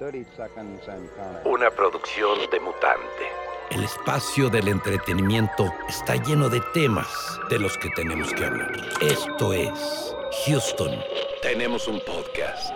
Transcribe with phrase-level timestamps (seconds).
[0.00, 3.24] Una producción de mutante.
[3.70, 7.08] El espacio del entretenimiento está lleno de temas
[7.50, 8.76] de los que tenemos que hablar.
[9.00, 10.14] Esto es
[10.46, 11.00] Houston.
[11.42, 12.72] Tenemos un podcast.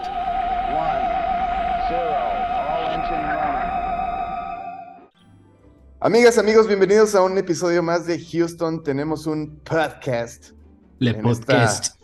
[6.01, 8.83] Amigas, amigos, bienvenidos a un episodio más de Houston.
[8.83, 10.51] Tenemos un podcast.
[10.99, 11.85] Le en podcast.
[11.85, 12.02] esta-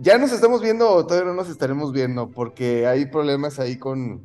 [0.00, 4.22] Ya nos estamos viendo o todavía no nos estaremos viendo porque hay problemas ahí con,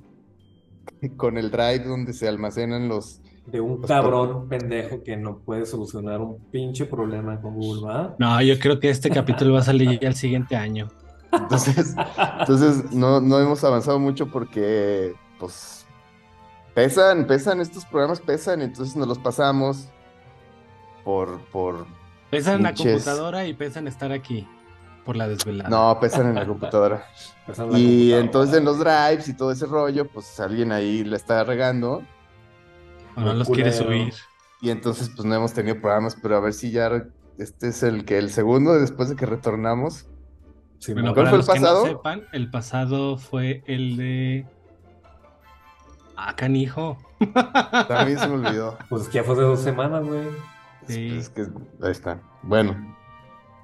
[1.17, 3.21] con el drive donde se almacenan los...
[3.47, 8.15] de un Los cabrón pendejo que no puede solucionar un pinche problema con Google, ¿va?
[8.19, 10.89] No, yo creo que este capítulo va a salir ya el siguiente año.
[11.31, 11.95] Entonces,
[12.39, 15.83] entonces no, no hemos avanzado mucho porque, pues,
[16.75, 19.89] pesan, pesan, estos programas pesan, entonces nos los pasamos
[21.03, 21.87] por, por,
[22.29, 23.03] Pesan en la Pinches.
[23.03, 24.47] computadora y pesan estar aquí
[25.05, 25.69] por la desvelada.
[25.69, 27.05] no, pesan en la computadora.
[27.47, 28.19] La Y computadora.
[28.19, 32.01] entonces en los drives y todo ese rollo, pues alguien ahí la está regando.
[33.15, 34.13] O no los quiere subir.
[34.61, 36.89] Y entonces pues no hemos tenido programas, pero a ver si ya
[37.37, 40.07] este es el que el segundo después de que retornamos.
[40.79, 41.85] Sí, Bueno, mo- ¿Cuál para fue el los que no pasado?
[41.85, 44.45] sepan, el pasado fue el de.
[46.15, 46.97] Ah, canijo.
[47.87, 48.77] También se me olvidó.
[48.89, 50.21] pues es que ya fue hace dos semanas, güey.
[50.87, 51.17] Sí.
[51.17, 51.41] Es que
[51.81, 52.19] ahí está.
[52.41, 52.95] Bueno.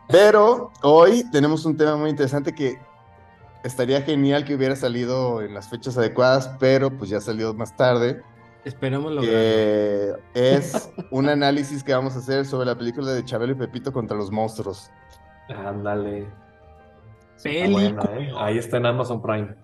[0.10, 2.80] Pero hoy tenemos un tema muy interesante que
[3.64, 8.22] estaría genial que hubiera salido en las fechas adecuadas, pero pues ya salió más tarde.
[8.66, 9.38] Esperemos lograrlo.
[9.38, 13.94] que es un análisis que vamos a hacer sobre la película de Chabelo y Pepito
[13.94, 14.90] contra los monstruos.
[15.48, 16.28] Ándale.
[17.44, 18.12] Buena, Película.
[18.20, 18.34] ¿eh?
[18.38, 19.56] Ahí está en Amazon Prime.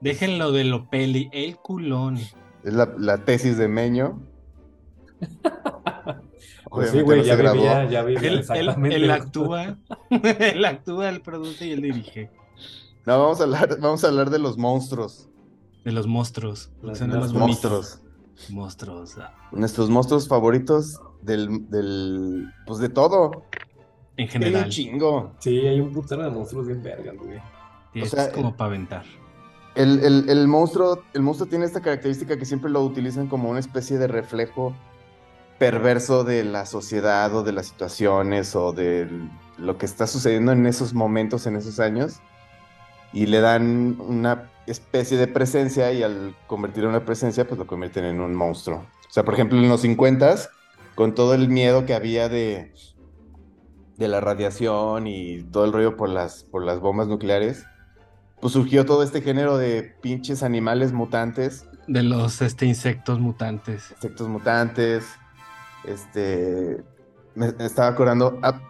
[0.00, 2.18] Déjenlo de lo peli, el culón.
[2.18, 4.20] Es la, la tesis de Meño.
[6.72, 8.96] Pues sí, güey, no ya vivía, ya vivía Él, él- exactamente.
[8.96, 9.76] él actúa,
[10.10, 12.30] él actúa, él produce y él dirige.
[13.04, 15.28] No, vamos a hablar, vamos a hablar de los monstruos.
[15.84, 16.70] De los monstruos.
[16.82, 17.38] Más bonito.
[17.38, 18.00] Monstruos.
[18.50, 19.18] Monstruos.
[19.18, 23.44] ah, Nuestros monstruos favoritos del, del pues de todo.
[24.16, 24.68] En Hay un general.
[24.70, 25.32] chingo.
[25.40, 27.38] Sí, hay un putero de monstruos bien vergas, güey.
[27.94, 29.04] Y o sea, es como para aventar.
[29.74, 33.58] El, el- el monstruo, el monstruo tiene esta característica que siempre lo utilizan como una
[33.60, 34.74] especie de reflejo
[35.62, 39.08] perverso de la sociedad o de las situaciones o de
[39.58, 42.18] lo que está sucediendo en esos momentos, en esos años,
[43.12, 47.68] y le dan una especie de presencia y al convertirlo en una presencia, pues lo
[47.68, 48.78] convierten en un monstruo.
[49.08, 50.34] O sea, por ejemplo, en los 50
[50.96, 52.74] con todo el miedo que había de,
[53.98, 57.66] de la radiación y todo el rollo por las, por las bombas nucleares,
[58.40, 63.92] pues surgió todo este género de pinches animales mutantes, De los este, insectos mutantes.
[63.92, 65.04] insectos mutantes.
[65.84, 66.82] Este,
[67.34, 68.60] me estaba acordando, ah,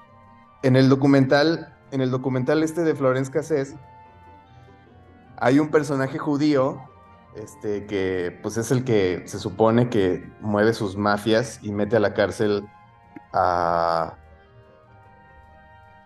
[0.63, 3.75] en el documental, en el documental este de Florence Cassés,
[5.37, 6.81] hay un personaje judío,
[7.35, 12.01] este, que pues es el que se supone que mueve sus mafias y mete a
[12.01, 12.65] la cárcel
[13.33, 14.15] a,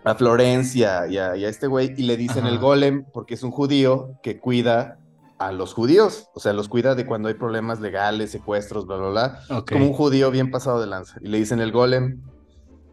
[0.03, 2.49] a Florencia y a, y a este güey y le dicen Ajá.
[2.49, 4.97] el golem porque es un judío que cuida
[5.39, 9.09] a los judíos, o sea, los cuida de cuando hay problemas legales, secuestros, bla, bla,
[9.09, 9.63] bla.
[9.65, 11.17] Como un judío bien pasado de lanza.
[11.21, 12.21] Y le dicen el golem.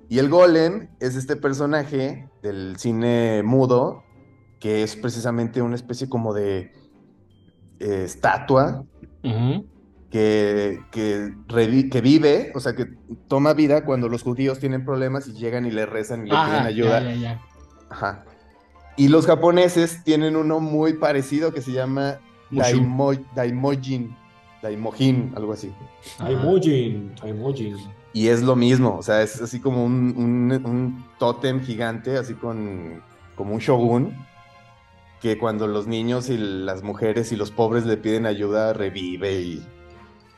[0.09, 4.03] Y el golem es este personaje del cine mudo,
[4.61, 6.73] que es precisamente una especie como de
[7.81, 8.85] eh, estatua
[10.11, 12.87] que, que, vive, o sea, que
[13.27, 16.51] toma vida cuando los judíos tienen problemas y llegan y le rezan y le Ajá,
[16.51, 17.01] piden ayuda.
[17.01, 17.41] ya, ya, ya.
[17.91, 18.25] Ajá.
[18.97, 22.21] Y los japoneses tienen uno muy parecido que se llama.
[22.63, 24.17] Daimo- Daimojin,
[24.63, 25.73] Daimojin, algo así.
[26.19, 27.13] Hay Mujin.
[28.13, 32.35] Y es lo mismo, o sea, es así como un, un, un tótem gigante, así
[32.35, 33.03] con
[33.37, 34.15] como un shogun,
[35.21, 39.67] que cuando los niños y las mujeres y los pobres le piden ayuda, revive y,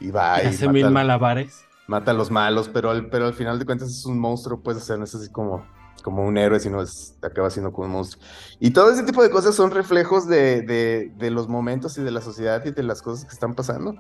[0.01, 1.65] y va y Hace mata, mil al- malabares.
[1.87, 4.79] mata a los malos, pero al, pero al final de cuentas es un monstruo, pues,
[4.79, 5.65] o sea, no es así como,
[6.03, 8.25] como un héroe, sino es, acaba siendo como un monstruo.
[8.61, 12.11] Y todo ese tipo de cosas son reflejos de, de, de los momentos y de
[12.11, 13.95] la sociedad y de las cosas que están pasando.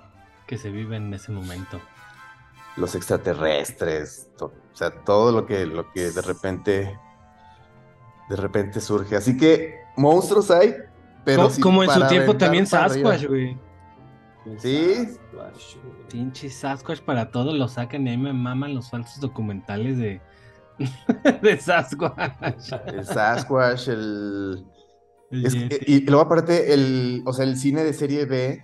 [0.47, 1.81] que se vive en ese momento.
[2.77, 6.99] los extraterrestres, o sea, todo lo que, lo que de repente,
[8.29, 9.17] de repente surge.
[9.17, 10.77] Así que monstruos hay,
[11.25, 12.67] pero como en su tiempo también.
[12.67, 13.59] Sasquatch, güey.
[14.59, 14.95] Sí.
[14.95, 15.77] Sasquatch.
[16.11, 20.21] Pinche Sasquatch para todo lo sacan y ahí me maman los falsos documentales de,
[21.43, 22.73] de Sasquatch.
[22.87, 24.65] El Sasquatch, el...
[25.31, 25.93] El es que- Yeti.
[25.93, 28.63] y luego aparte, el, o sea, el cine de serie B,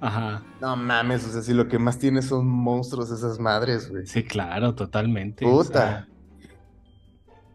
[0.00, 0.42] Ajá.
[0.60, 4.06] no mames, o sea, si lo que más tiene son monstruos esas madres, güey.
[4.06, 5.44] Sí, claro, totalmente.
[5.46, 6.06] o Puta.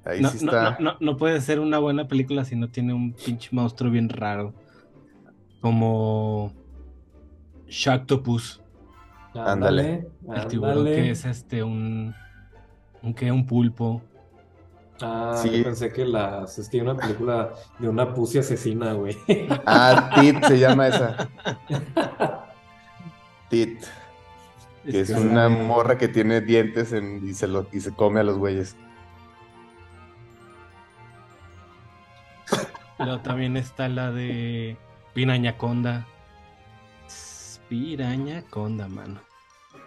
[0.06, 0.77] Ahí No, sí no, está.
[0.79, 4.09] no, no, no puede ser una buena película si no tiene un pinche monstruo bien
[4.09, 4.53] raro.
[5.61, 6.53] Como
[7.67, 8.61] Sharktopus.
[9.35, 10.07] Ándale.
[10.35, 12.15] El tiburón que es este un.
[13.01, 14.01] Un que un pulpo.
[15.01, 15.57] Ah, Sí.
[15.59, 16.57] yo pensé que las.
[16.59, 19.17] Es que hay una película de una pussy asesina, güey.
[19.65, 21.29] Ah, Tit se llama esa.
[23.49, 23.81] Tit,
[24.83, 28.23] que es una morra que tiene dientes en- y, se lo, y se come a
[28.23, 28.75] los güeyes.
[32.97, 34.75] Luego también está la de
[35.13, 36.05] Pirañaconda.
[37.07, 39.21] Tss, Pirañaconda, mano.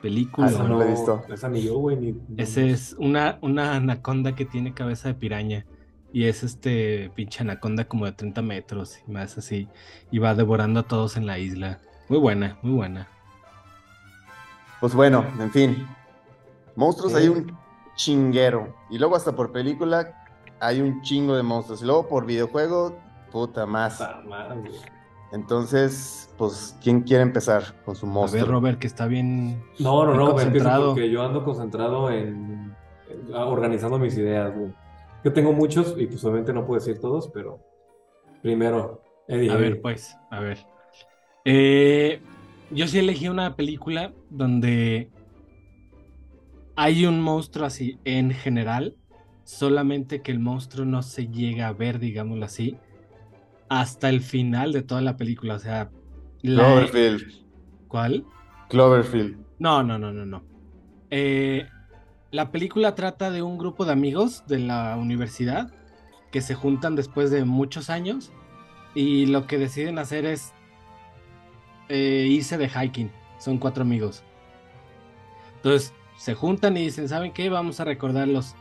[0.03, 0.49] Película.
[0.49, 1.23] Ah, esa no la he visto.
[1.33, 1.97] Esa ni yo, güey.
[1.97, 5.65] Ni, Ese es una, una anaconda que tiene cabeza de piraña.
[6.13, 9.69] Y es este pinche anaconda como de 30 metros y más así.
[10.11, 11.79] Y va devorando a todos en la isla.
[12.09, 13.09] Muy buena, muy buena.
[14.81, 15.87] Pues bueno, en fin.
[16.75, 17.19] Monstruos Sí.
[17.19, 17.57] hay un
[17.95, 18.75] chinguero.
[18.91, 20.25] Y luego hasta por película
[20.61, 21.81] hay un chingo de monstruos.
[21.83, 22.99] Y luego por videojuego,
[23.31, 24.01] puta más.
[24.27, 24.71] Madre.
[25.33, 28.47] Entonces, pues, ¿quién quiere empezar con su A ver, monstruo?
[28.47, 29.63] Robert, que está bien.
[29.79, 30.95] No, no, no, concentrado.
[30.95, 32.75] porque yo ando concentrado en,
[33.09, 34.73] en- ah, organizando mis ideas, güey.
[35.25, 37.61] Yo tengo muchos y pues obviamente no puedo decir todos, pero
[38.43, 39.51] primero, Eddie.
[39.51, 40.59] A ver, pues, a ver.
[41.45, 42.21] Eh,
[42.71, 45.11] yo sí elegí una película donde
[46.77, 48.97] hay un monstruo así en general,
[49.45, 52.77] solamente que el monstruo no se llega a ver, digámoslo así,
[53.81, 55.55] hasta el final de toda la película.
[55.55, 55.91] O sea,
[56.43, 56.65] la...
[56.65, 57.43] Cloverfield.
[57.89, 58.27] ¿Cuál?
[58.69, 59.39] Cloverfield.
[59.59, 60.43] No, no, no, no, no.
[61.11, 61.67] Eh,
[62.31, 65.73] la película trata de un grupo de amigos de la universidad
[66.31, 68.33] que se juntan después de muchos años
[68.95, 70.53] y lo que deciden hacer es
[71.89, 73.11] eh, irse de hiking.
[73.39, 74.23] Son cuatro amigos.
[75.57, 77.49] Entonces se juntan y dicen, ¿saben qué?
[77.49, 78.55] Vamos a recordar los,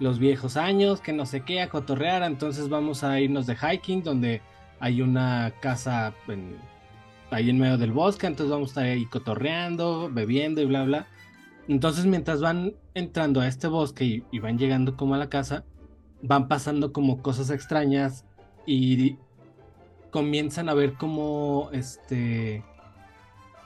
[0.00, 2.22] los viejos años, que no sé qué, a cotorrear.
[2.24, 4.42] Entonces vamos a irnos de hiking donde
[4.80, 6.56] hay una casa en,
[7.30, 8.26] ahí en medio del bosque.
[8.26, 11.06] Entonces vamos a estar ahí cotorreando, bebiendo y bla, bla.
[11.68, 15.64] Entonces mientras van entrando a este bosque y, y van llegando como a la casa,
[16.22, 18.24] van pasando como cosas extrañas
[18.66, 19.18] y
[20.10, 22.64] comienzan a ver como este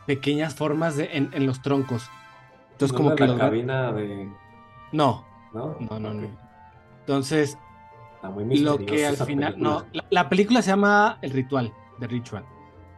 [0.06, 2.11] pequeñas formas de, en, en los troncos.
[2.73, 4.29] Entonces ¿No como que la los cabina de.
[4.93, 5.76] no, ¿No?
[5.81, 6.29] no, no.
[7.00, 7.58] Entonces
[8.23, 9.71] Está muy lo que al final película.
[9.81, 12.45] no, la, la película se llama El Ritual, The Ritual.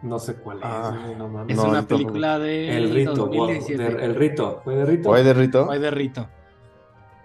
[0.03, 1.47] No sé cuál es, Ah, no.
[1.49, 3.83] Es No, una película de El rito, wow, 2017.
[3.97, 5.09] de- el rito, fue de rito.
[5.09, 5.65] ¿Oye de Rito?
[5.65, 6.29] Fue de rito.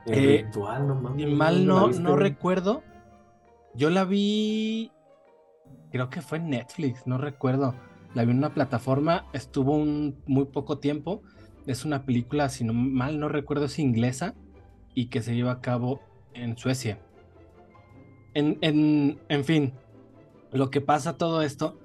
[0.06, 1.20] El eh, ritual, no mames.
[1.20, 2.84] Y ¿dónde mal no, no recuerdo.
[3.76, 4.92] Yo la vi.
[5.92, 7.76] Creo que fue en Netflix, no recuerdo.
[8.14, 11.22] La vi en una plataforma, estuvo un muy poco tiempo.
[11.68, 14.36] Es una película, si no mal no recuerdo, es inglesa
[14.96, 16.00] y que se lleva a cabo
[16.34, 17.00] en Suecia.
[18.34, 19.74] En, en, en fin,
[20.52, 21.80] lo que pasa todo esto,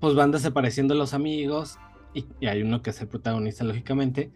[0.00, 1.78] pues van desapareciendo los amigos
[2.14, 4.30] y, hay uno que es el protagonista, lógicamente.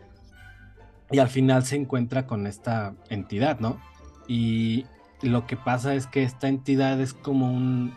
[1.10, 3.80] Y al final se encuentra con esta entidad, ¿no?
[4.26, 4.86] Y
[5.22, 7.94] lo que pasa es que esta entidad es como un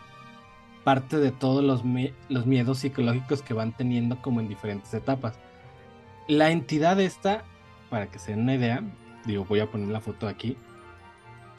[0.84, 1.84] parte de todos los,
[2.30, 5.38] los miedos psicológicos que van teniendo como en diferentes etapas.
[6.28, 7.44] La entidad esta,
[7.90, 8.84] para que se den una idea,
[9.26, 10.58] digo, voy a poner la foto aquí.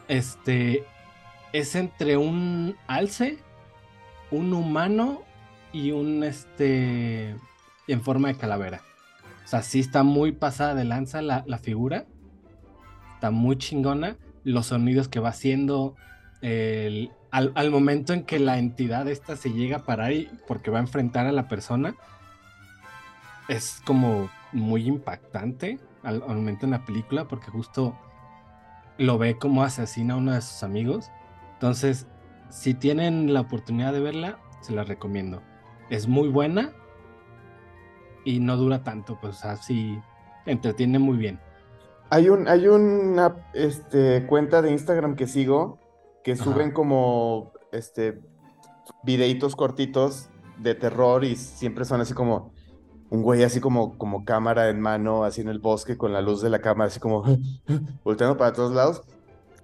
[0.09, 0.87] Este
[1.53, 3.39] es entre un alce,
[4.31, 5.23] un humano
[5.73, 7.37] y un este
[7.87, 8.83] en forma de calavera.
[9.45, 12.05] O sea, sí está muy pasada de lanza la, la figura.
[13.15, 14.17] Está muy chingona.
[14.45, 15.97] Los sonidos que va haciendo.
[16.43, 20.71] el- al, al momento en que la entidad esta se llega a parar y porque
[20.71, 21.95] va a enfrentar a la persona.
[23.49, 27.27] Es como muy impactante al, al momento en la película.
[27.29, 27.99] Porque justo
[28.99, 31.11] lo ve como asesina a uno de sus amigos.
[31.59, 32.07] Entonces,
[32.51, 35.43] si tienen la oportunidad de verla, se la recomiendo.
[35.91, 36.73] Es muy buena
[38.25, 39.99] y no dura tanto, pues así
[40.47, 41.41] entretiene muy bien.
[42.11, 45.81] Hay un, hay una este, cuenta de Instagram que sigo
[46.23, 46.45] que Ajá.
[46.45, 48.21] suben como este
[49.03, 52.53] videitos cortitos de terror y siempre son así como
[53.11, 56.41] un güey así como, como cámara en mano, así en el bosque con la luz
[56.41, 57.25] de la cámara, así como
[58.05, 59.03] volteando para todos lados.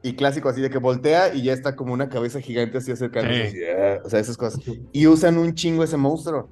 [0.04, 3.48] Y clásico así de que voltea y ya está como una cabeza gigante así acercándose.
[3.50, 3.58] Sí.
[3.64, 4.60] ah, o sea, esas cosas.
[4.92, 6.50] Y usan un chingo ese monstruo.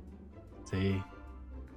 [0.71, 1.04] Sí.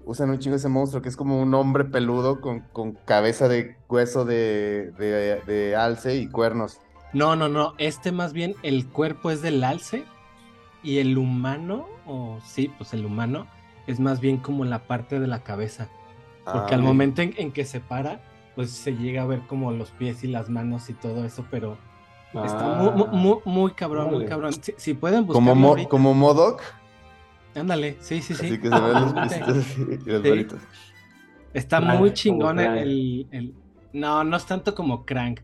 [0.05, 3.75] Usan un chingo ese monstruo que es como un hombre peludo con, con cabeza de
[3.89, 6.79] hueso de, de, de alce y cuernos.
[7.13, 7.74] No, no, no.
[7.77, 10.05] Este más bien el cuerpo es del alce
[10.84, 13.48] y el humano, o sí, pues el humano
[13.88, 15.89] es más bien como la parte de la cabeza.
[16.51, 18.22] Porque Ah, al momento en, en que se para,
[18.56, 21.78] pues se llega a ver como los pies y las manos y todo eso, pero
[22.34, 24.54] está muy, muy, muy, muy cabrón, muy cabrón.
[24.54, 26.62] Si, si pueden buscarlo Como, Mo- como Modoc.
[27.56, 28.48] Ándale, sí, sí, sí.
[28.48, 29.14] Así que se ven los
[30.06, 30.30] y los Sí.
[30.30, 30.60] bolitos.
[31.54, 33.54] Está Crank, muy chingón el, el-
[33.94, 35.40] No, no es tanto como Crank,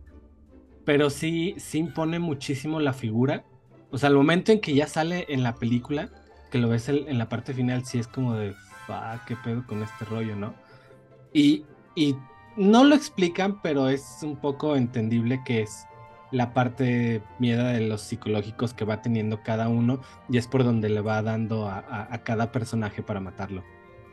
[0.84, 3.46] pero sí, sí impone muchísimo la figura.
[3.92, 6.10] O sea, al momento en que ya sale en la película,
[6.50, 8.54] que lo ves en, en la parte final, sí es como de,
[8.88, 10.54] fuck, qué pedo con este rollo, ¿no?
[11.34, 11.64] Y,
[11.96, 12.16] y
[12.58, 15.86] no lo explican, pero es un poco entendible que es
[16.32, 20.90] la parte miedo de los psicológicos que va teniendo cada uno y es por donde
[20.90, 23.64] le va dando a, a- a cada personaje para matarlo.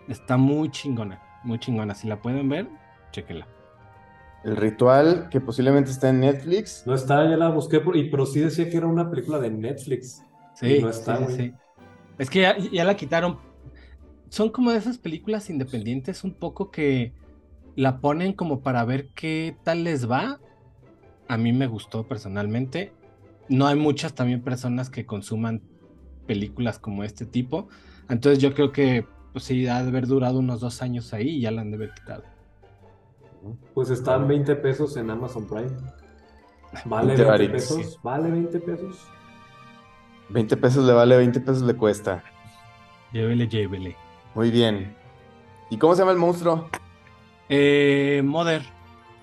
[0.09, 1.95] Está muy chingona, muy chingona.
[1.95, 2.69] Si la pueden ver,
[3.13, 3.47] chéquenla.
[4.45, 6.85] El ritual, que posiblemente está en Netflix.
[6.87, 9.51] No está, ya la busqué, por- y, pero sí decía que era una película de
[9.51, 10.23] Netflix.
[10.55, 11.37] Sí, no está, sí, güey.
[11.37, 11.55] sí.
[12.19, 13.39] Es que ya, ya la quitaron.
[14.31, 17.13] Son como de esas películas independientes un poco que
[17.79, 20.41] la ponen como para ver qué tal les va.
[21.29, 22.93] A mí me gustó personalmente.
[23.49, 25.63] No hay muchas también personas que consuman
[26.27, 27.69] películas como este tipo.
[28.09, 31.41] Entonces yo creo que pues sí, ha de haber durado unos dos años ahí y
[31.43, 32.25] ya la han de haber quitado.
[33.75, 35.71] Pues están 20 pesos en Amazon Prime.
[36.85, 37.77] Vale 20 20 varitos.
[37.77, 38.01] pesos.
[38.03, 39.07] Vale 20 pesos.
[40.31, 42.25] 20 pesos le vale, 20 pesos le cuesta.
[43.13, 43.97] Llévele, llévele.
[44.35, 44.97] Muy bien.
[45.71, 46.69] ¿Y cómo se llama el monstruo?
[47.49, 48.63] Eh, Mother.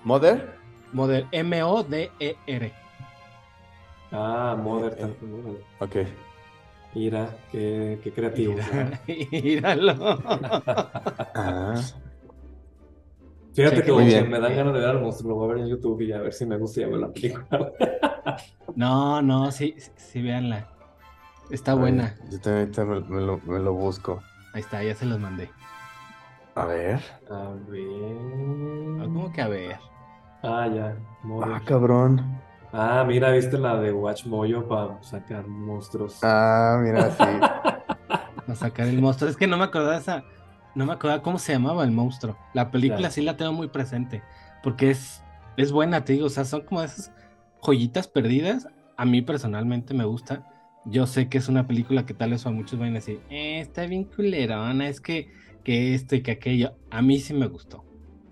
[0.04, 0.56] ¿Mother?
[0.92, 1.26] Mother.
[1.32, 2.72] M-O-D-E-R.
[4.12, 4.96] Ah, Mother.
[4.98, 5.60] Eh, Mother.
[5.80, 5.96] Ok.
[6.94, 8.54] Mira, qué, qué creativo.
[9.30, 9.94] Míralo.
[11.34, 11.74] Ah,
[13.54, 14.30] Fíjate Sí, que muy bien.
[14.30, 15.30] me dan ganas de ver al monstruo.
[15.30, 16.98] Lo voy a ver en YouTube y a ver si me gusta y ya me
[16.98, 17.46] la película.
[18.74, 20.68] No, no, sí, sí, sí, véanla.
[21.50, 22.14] Está ver, buena.
[22.30, 24.22] Yo también me, me lo, me lo busco.
[24.52, 25.48] Ahí está, ya se los mandé.
[26.56, 27.00] A ver.
[27.30, 29.04] A ver.
[29.04, 29.76] ¿Cómo que a ver?
[30.42, 30.96] Ah, ya.
[31.22, 31.52] Mother.
[31.54, 32.40] Ah, cabrón.
[32.72, 36.18] Ah, mira, viste la de Watch Mojo para sacar monstruos.
[36.22, 37.24] Ah, mira, sí.
[38.48, 39.28] A sacar el monstruo.
[39.28, 40.24] Es que no me acordaba esa.
[40.74, 42.36] No me acordaba cómo se llamaba el monstruo.
[42.54, 43.10] La película Ya.
[43.10, 44.22] sí la tengo muy presente.
[44.62, 45.22] Porque es,
[45.56, 46.26] es buena, te digo.
[46.26, 47.12] O sea, son como esas
[47.60, 48.68] joyitas perdidas.
[48.96, 50.46] A mí personalmente me gusta.
[50.84, 53.58] Yo sé que es una película que tal vez a muchos van a decir, eh,
[53.58, 55.32] está bien culerona, es que,
[55.66, 56.74] que esto y que aquello.
[56.90, 57.82] A mí sí me gustó.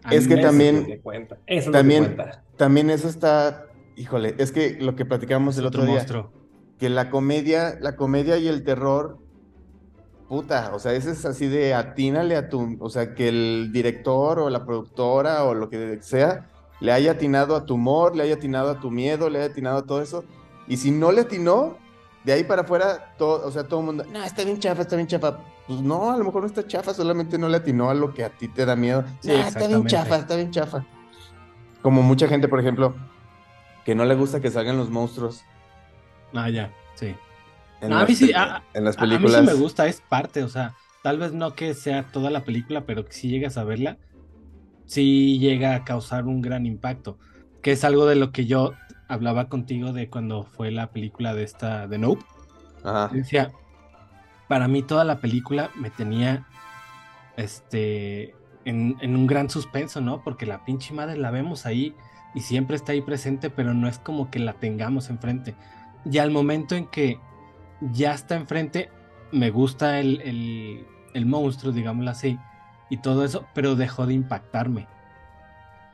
[0.05, 1.37] A Es mí que también- que cuenta.
[1.49, 2.45] Eso es también- que cuenta.
[2.57, 3.67] También eso está.
[3.97, 6.01] Híjole, es que lo que platicamos el otro otro día.
[6.01, 6.31] monstruo.
[6.79, 9.19] que la comedia, la comedia y el terror,
[10.29, 14.39] puta, o sea, ese es así de atínale a tu, o sea, que el director
[14.41, 16.51] o la productora o lo que sea
[16.81, 19.79] le haya atinado a tu humor, le haya atinado a tu miedo, le haya atinado
[19.79, 20.25] a todo eso.
[20.67, 21.79] Y si no le atinó,
[22.25, 24.97] de ahí para afuera, todo, o sea, todo el mundo, no, está bien chafa, está
[24.97, 25.39] bien chafa.
[25.67, 28.25] Pues no, a lo mejor no está chafa, solamente no le atinó a lo que
[28.25, 29.05] a ti te da miedo.
[29.21, 30.85] Sí, "Nah, está bien chafa, está bien chafa.
[31.83, 32.95] Como mucha gente, por ejemplo,
[33.85, 35.43] que no le gusta que salgan los monstruos
[36.35, 37.15] Ah, ya, sí.
[37.81, 39.41] en, No, a las, mí sí, a- en las A- A mí películas.
[39.41, 42.85] sí me gusta, es parte, o sea, tal vez no que sea toda la película,
[42.87, 43.99] pero que si llegas a verla,
[44.87, 47.19] sí llega a causar un gran impacto,
[47.63, 48.73] que es algo de lo que yo
[49.09, 52.25] hablaba contigo de cuando fue la película de esta, de Nope.
[52.83, 53.11] Ajá.
[53.15, 53.53] Decía,
[54.55, 56.47] para mí toda la película me tenía,
[57.37, 60.23] este, en, en un gran suspenso, ¿no?
[60.23, 61.93] Porque la pinche madre la vemos ahí
[62.37, 65.57] y siempre está ahí presente, pero no es como que la tengamos enfrente.
[66.09, 67.19] Y al momento en que
[67.81, 68.91] ya está enfrente,
[69.33, 72.39] me gusta el, el, el monstruo, digámoslo así,
[72.91, 74.87] y todo eso, pero dejó de impactarme.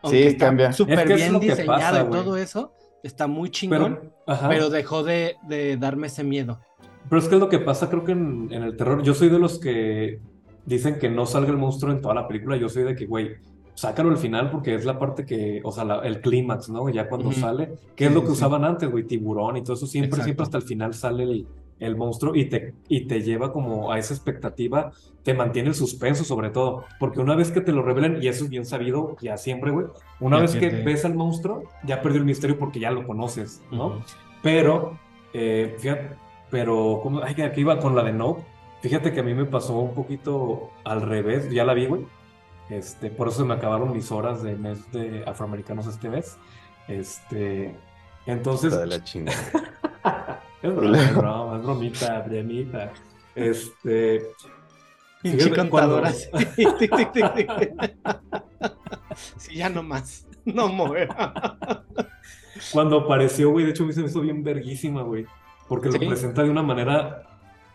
[0.04, 0.74] Sí, está cambia.
[0.74, 4.12] súper Es que es bien diseñado pasa, todo eso, está muy chingón,
[4.50, 6.60] Pero, dejó de, de darme ese miedo.
[7.08, 9.02] Pero es que es lo que pasa, creo que en, en el terror.
[9.02, 10.20] Yo soy de los que
[10.64, 12.56] dicen que no salga el monstruo en toda la película.
[12.56, 13.30] Yo soy de que, güey,
[13.74, 16.88] sácalo al final porque es la parte que, o sea, la- el clímax, ¿no?
[16.90, 17.40] Ya cuando Ujú.
[17.40, 18.32] sale, que es Sí, lo que sí.
[18.34, 19.86] usaban antes, güey, tiburón y todo eso.
[19.86, 20.24] Siempre, Exacto.
[20.24, 21.46] siempre hasta el final sale el,
[21.80, 24.92] el monstruo y te, y te lleva como a esa expectativa,
[25.22, 26.84] te mantiene el suspenso sobre todo.
[27.00, 29.86] Porque una vez que te lo revelen, y eso es bien sabido, ya siempre, güey,
[30.20, 30.84] una Ya vez que pierde.
[30.84, 33.86] ves al monstruo, ya perdió el misterio porque ya lo conoces, ¿no?
[33.86, 33.98] Ujú.
[34.42, 34.98] Pero,
[35.32, 36.10] eh, fíjate,
[36.50, 37.22] pero, ¿cómo?
[37.22, 38.44] Ay, que aquí iba con la de No.
[38.82, 42.06] Fíjate que a mí me pasó un poquito al revés, ya la vi, güey.
[42.70, 46.38] Este, por eso se me acabaron mis horas de mes de afroamericanos este mes.
[46.88, 47.74] Este,
[48.26, 49.38] entonces, Está de la chingada.
[50.62, 50.74] es
[51.14, 52.92] broma, es bromita, bromita.
[53.34, 54.22] Este,
[55.22, 56.12] Pinche contadora.
[59.36, 60.26] Sí, ya no más.
[60.44, 61.08] No mover.
[62.72, 65.26] Cuando apareció, güey, de hecho a mí se me hizo bien verguísima, güey.
[65.70, 65.98] Porque Sí.
[65.98, 67.22] lo presenta de una manera,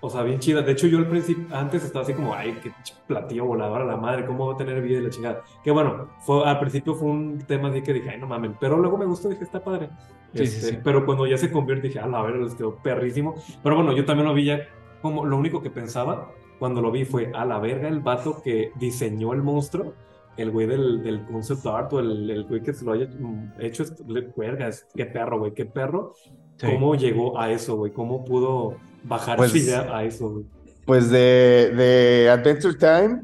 [0.02, 0.62] o sea, bien chida.
[0.62, 2.72] De hecho, yo al principio, antes estaba así como, ay, qué
[3.08, 5.42] platillo volador a la madre, ¿cómo va a tener vida y la chingada?
[5.64, 8.52] Que bueno, fue, al principio fue un tema así que dije, ay, no mames.
[8.60, 9.90] Pero luego me gustó, dije, está padre.
[10.34, 10.78] Sí, Este, sí.
[10.84, 13.34] Pero cuando ya se convierte, dije, a la verga, les quedó perrísimo.
[13.64, 14.60] Pero bueno, yo también lo vi ya
[15.02, 18.72] como, lo único que pensaba cuando lo vi fue a la verga el vato que
[18.76, 19.94] diseñó el monstruo,
[20.38, 23.54] el güey del, del concept art o el, el güey que se lo haya mm,
[23.60, 24.30] hecho, es- le-
[24.68, 26.14] es- qué perro, güey, qué perro.
[26.58, 26.68] Sí.
[26.72, 27.92] ¿Cómo llegó a eso, güey?
[27.92, 30.46] ¿Cómo pudo bajar Pues- ya a eso, güey?
[30.86, 33.24] Pues de, de Adventure Time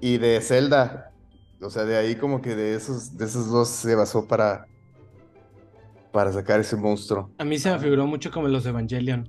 [0.00, 1.12] y de Zelda.
[1.62, 4.66] O sea, de ahí como que de esos, de esos dos se basó para,
[6.12, 7.30] para sacar ese monstruo.
[7.38, 9.28] A mí se me figuró mucho como los Evangelion.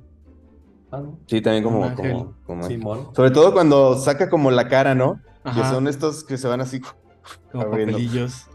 [0.91, 1.19] Ah, no.
[1.27, 3.09] Sí, también como, como, como- Simón.
[3.15, 5.21] Sobre todo cuando saca como la cara, ¿no?
[5.43, 6.81] Que son estos que se van así.
[7.51, 7.93] como abriendo.
[7.93, 8.47] papelillos.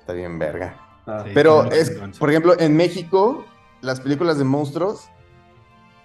[0.00, 0.76] Está bien verga.
[1.06, 1.30] Ah, Sí.
[1.34, 3.44] Pero es, por ejemplo, en México,
[3.80, 5.08] las películas de monstruos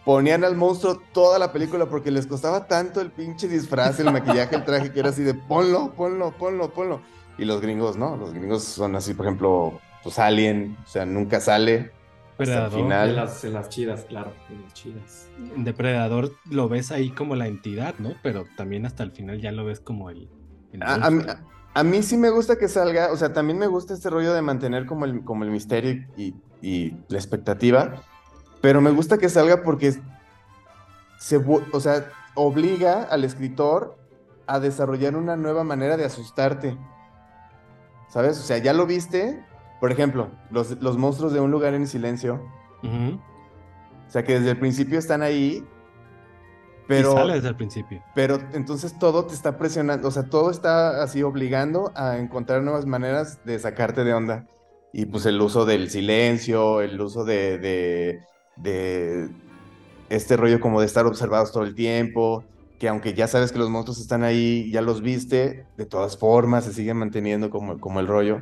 [0.06, 4.56] ponían al monstruo toda la película porque les costaba tanto el pinche disfraz, el maquillaje,
[4.56, 7.02] el traje, que era así de ponlo, ponlo, ponlo, ponlo.
[7.38, 8.18] Y los gringos, ¿no?
[8.18, 11.92] Los gringos son así, por ejemplo, pues Alien, o sea, nunca sale.
[12.38, 12.80] Predador.
[12.80, 13.10] final.
[13.10, 15.28] En las, en las chidas, claro, en las chidas.
[15.56, 18.14] En Depredador lo ves ahí como la entidad, ¿no?
[18.24, 20.28] Pero también hasta el final ya lo ves como el.
[20.72, 21.24] el A, a mí.
[21.74, 24.42] A mí sí me gusta que salga, o sea, también me gusta este rollo de
[24.42, 28.04] mantener como el, como el misterio y, y la expectativa,
[28.62, 29.96] pero me gusta que salga porque
[31.20, 33.98] se, o sea, obliga al escritor
[34.48, 36.78] a desarrollar una nueva manera de asustarte.
[38.10, 38.38] ¿Sabes?
[38.40, 39.42] O sea, ya lo viste,
[39.80, 42.42] por ejemplo, los, los monstruos de un lugar en silencio,
[42.84, 45.66] o sea, que desde el principio están ahí,
[46.92, 47.14] Y pero...
[47.14, 48.04] sale desde el principio.
[48.14, 52.86] Pero entonces todo te está presionando, o sea, todo está así obligando a encontrar nuevas
[52.86, 54.46] maneras de sacarte de onda.
[54.94, 58.20] Y pues el uso del silencio, el uso de, de,
[58.58, 59.30] de
[60.10, 62.44] este rollo como de estar observados todo el tiempo,
[62.78, 66.66] que aunque ya sabes que los monstruos están ahí, ya los viste, de todas formas
[66.66, 68.42] se siguen manteniendo como, como el rollo.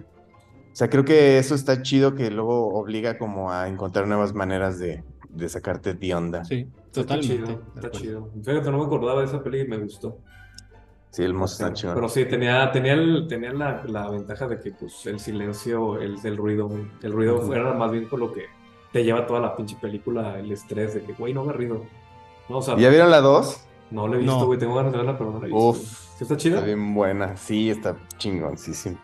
[0.72, 4.80] O sea, creo que eso está chido que luego obliga como a encontrar nuevas maneras
[4.80, 6.44] de, de sacarte de onda.
[6.44, 7.36] Sí, Está totalmente.
[7.36, 7.54] chido, de
[7.88, 8.30] está chido.
[8.44, 10.18] Fíjate, no me acordaba de esa peli y me gustó.
[11.12, 11.96] Sí, el monstruo está chido.
[11.96, 16.18] pero sí, tenía, tenía, el- tenía la, la ventaja de que pues, el silencio, el,
[16.24, 16.70] el ruido,
[17.02, 17.54] el ruido Ujú.
[17.54, 18.46] era más bien por lo que
[18.92, 21.86] te lleva toda la pinche película, el estrés de que, güey, no haga ruido.
[22.48, 23.66] No, o sea, ¿Ya vieron la 2?
[23.92, 24.46] no la he visto, No.
[24.46, 25.64] güey, tengo ganas de verla, pero no la he visto.
[25.70, 25.78] Uf.
[26.18, 26.56] ¿Sí está chida?
[26.56, 28.98] Está bien buena, sí, está chingoncísimo.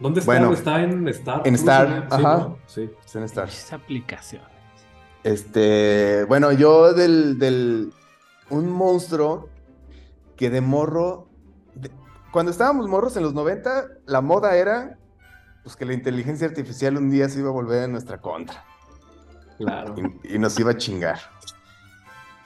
[0.00, 0.32] ¿Dónde está?
[0.32, 0.52] Bueno.
[0.52, 1.42] está en Star.
[1.44, 1.88] En Star.
[2.08, 2.36] Sí, ajá.
[2.38, 2.58] ¿no?
[2.66, 2.90] Sí.
[3.04, 3.48] Está en Star.
[3.48, 4.42] Esa aplicación.
[5.24, 7.92] Este, bueno, yo del, del,
[8.50, 9.48] un monstruo
[10.36, 11.28] que de morro,
[11.74, 11.90] de-
[12.32, 14.98] cuando estábamos morros en los 90, la moda era,
[15.62, 18.64] pues que la inteligencia artificial un día se iba a volver en nuestra contra
[19.58, 19.94] Claro.
[20.24, 21.20] y, y nos iba a chingar.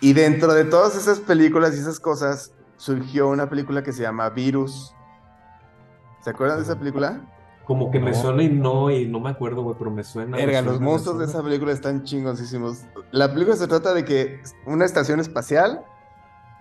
[0.00, 4.28] Y dentro de todas esas películas y esas cosas, surgió una película que se llama
[4.28, 4.92] Virus.
[6.22, 7.22] ¿Se acuerdan de esa película?
[7.66, 8.16] Como que me No.
[8.16, 10.36] suena y no, y no me acuerdo, güey, pero me suena.
[10.36, 12.82] Verga, los monstruos de esa película están chingoncísimos.
[13.10, 15.84] La película se trata de que una estación espacial,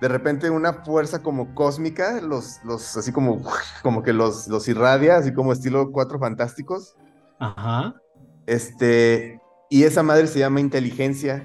[0.01, 3.41] de repente una fuerza como cósmica, los, los así como,
[3.83, 6.95] como que los, los irradia, así como estilo Cuatro Fantásticos.
[7.39, 7.95] Ajá.
[8.47, 9.39] Este,
[9.69, 11.43] y esa madre se llama inteligencia.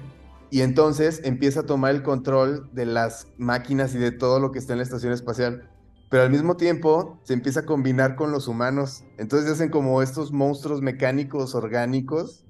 [0.49, 4.59] Y entonces empieza a tomar el control de las máquinas y de todo lo que
[4.59, 5.69] está en la estación espacial.
[6.11, 9.05] Pero al mismo tiempo se empieza a combinar con los humanos.
[9.17, 12.45] Entonces hacen como estos monstruos mecánicos, orgánicos,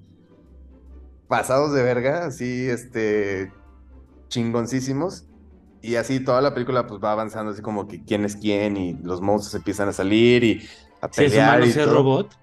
[1.28, 3.52] pasados de verga, así, este,
[4.28, 5.26] chingoncísimos.
[5.80, 8.94] Y así toda la película pues va avanzando así como que quién es quién y
[8.94, 10.68] los monstruos empiezan a salir y
[11.00, 11.94] a Si es pelear humano, y es todo.
[11.94, 12.36] robot.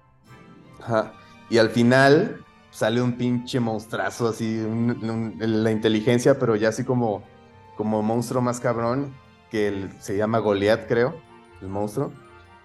[0.82, 1.12] Ajá.
[1.50, 6.84] Y al final sale un pinche monstruazo, así, un- un- la inteligencia, pero ya así
[6.84, 7.22] como,
[7.76, 9.14] como monstruo más cabrón,
[9.50, 11.14] que el- se llama Goliath, creo,
[11.60, 12.12] el monstruo.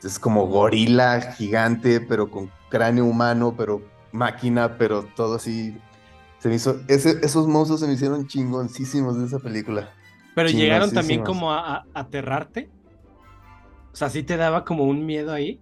[0.03, 5.77] Es como gorila gigante, pero con cráneo humano, pero máquina, pero todo así.
[6.39, 9.89] Se me hizo, ese- esos monstruos se me hicieron chingoncísimos de esa película.
[10.35, 12.69] Pero llegaron también como a, a aterrarte.
[13.93, 15.59] O sea, sí te daba como un miedo ahí.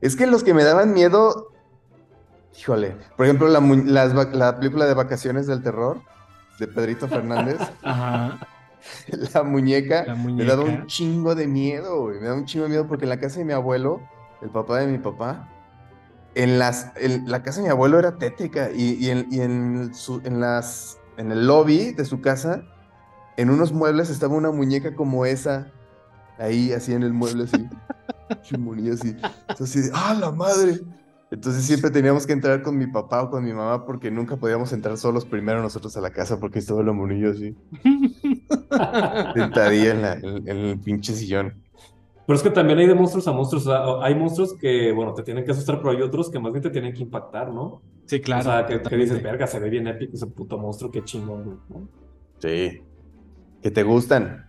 [0.00, 1.46] Es que los que me daban miedo,
[2.58, 6.02] híjole, por ejemplo, la, va- la película de Vacaciones del Terror
[6.58, 8.38] de Pedrito Fernández, Ajá.
[9.34, 10.82] la muñeca, La me daba muñeca.
[10.82, 13.38] un chingo de miedo, güey, me daba un chingo de miedo porque en la casa
[13.38, 14.00] de mi abuelo,
[14.42, 15.48] el papá de mi papá,
[16.34, 19.94] en las, en la casa de mi abuelo era tétrica y, y en, y en
[19.94, 22.64] su- en las, en el lobby de su casa,
[23.36, 25.70] en unos muebles estaba una muñeca como esa,
[26.38, 27.68] ahí, así en el mueble, así,
[28.42, 29.14] chimonía, así,
[29.60, 30.80] así de, ¡ah, la madre!
[31.30, 34.70] Entonces siempre teníamos que entrar con mi papá o con mi mamá porque nunca podíamos
[34.74, 37.56] entrar solos primero nosotros a la casa porque estaba la monillo así,
[39.34, 41.54] sentadilla en, la- en- en el pinche sillón.
[42.26, 43.66] Pero es que también hay de monstruos a monstruos.
[43.66, 46.52] o sea, hay monstruos que, bueno, te tienen que asustar, pero hay otros que más
[46.52, 47.82] bien te tienen que impactar, ¿no?
[48.06, 48.40] Sí, claro.
[48.40, 51.56] o sea, que, dices, verga, se ve bien épico ese puto monstruo, qué chingón, güey",
[51.68, 51.88] ¿no?
[52.38, 52.80] Sí.
[53.60, 54.46] Que te gustan.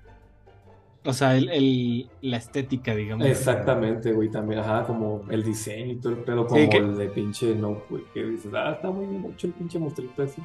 [1.06, 3.26] O sea, el, el- la estética, digamos.
[3.28, 6.96] Exactamente, güey, también, ajá, como el diseño y todo el pedo, como Sí, que- el
[6.98, 10.42] de pinche no, güey, que dices, ah, está muy bien hecho el pinche monstruito ese.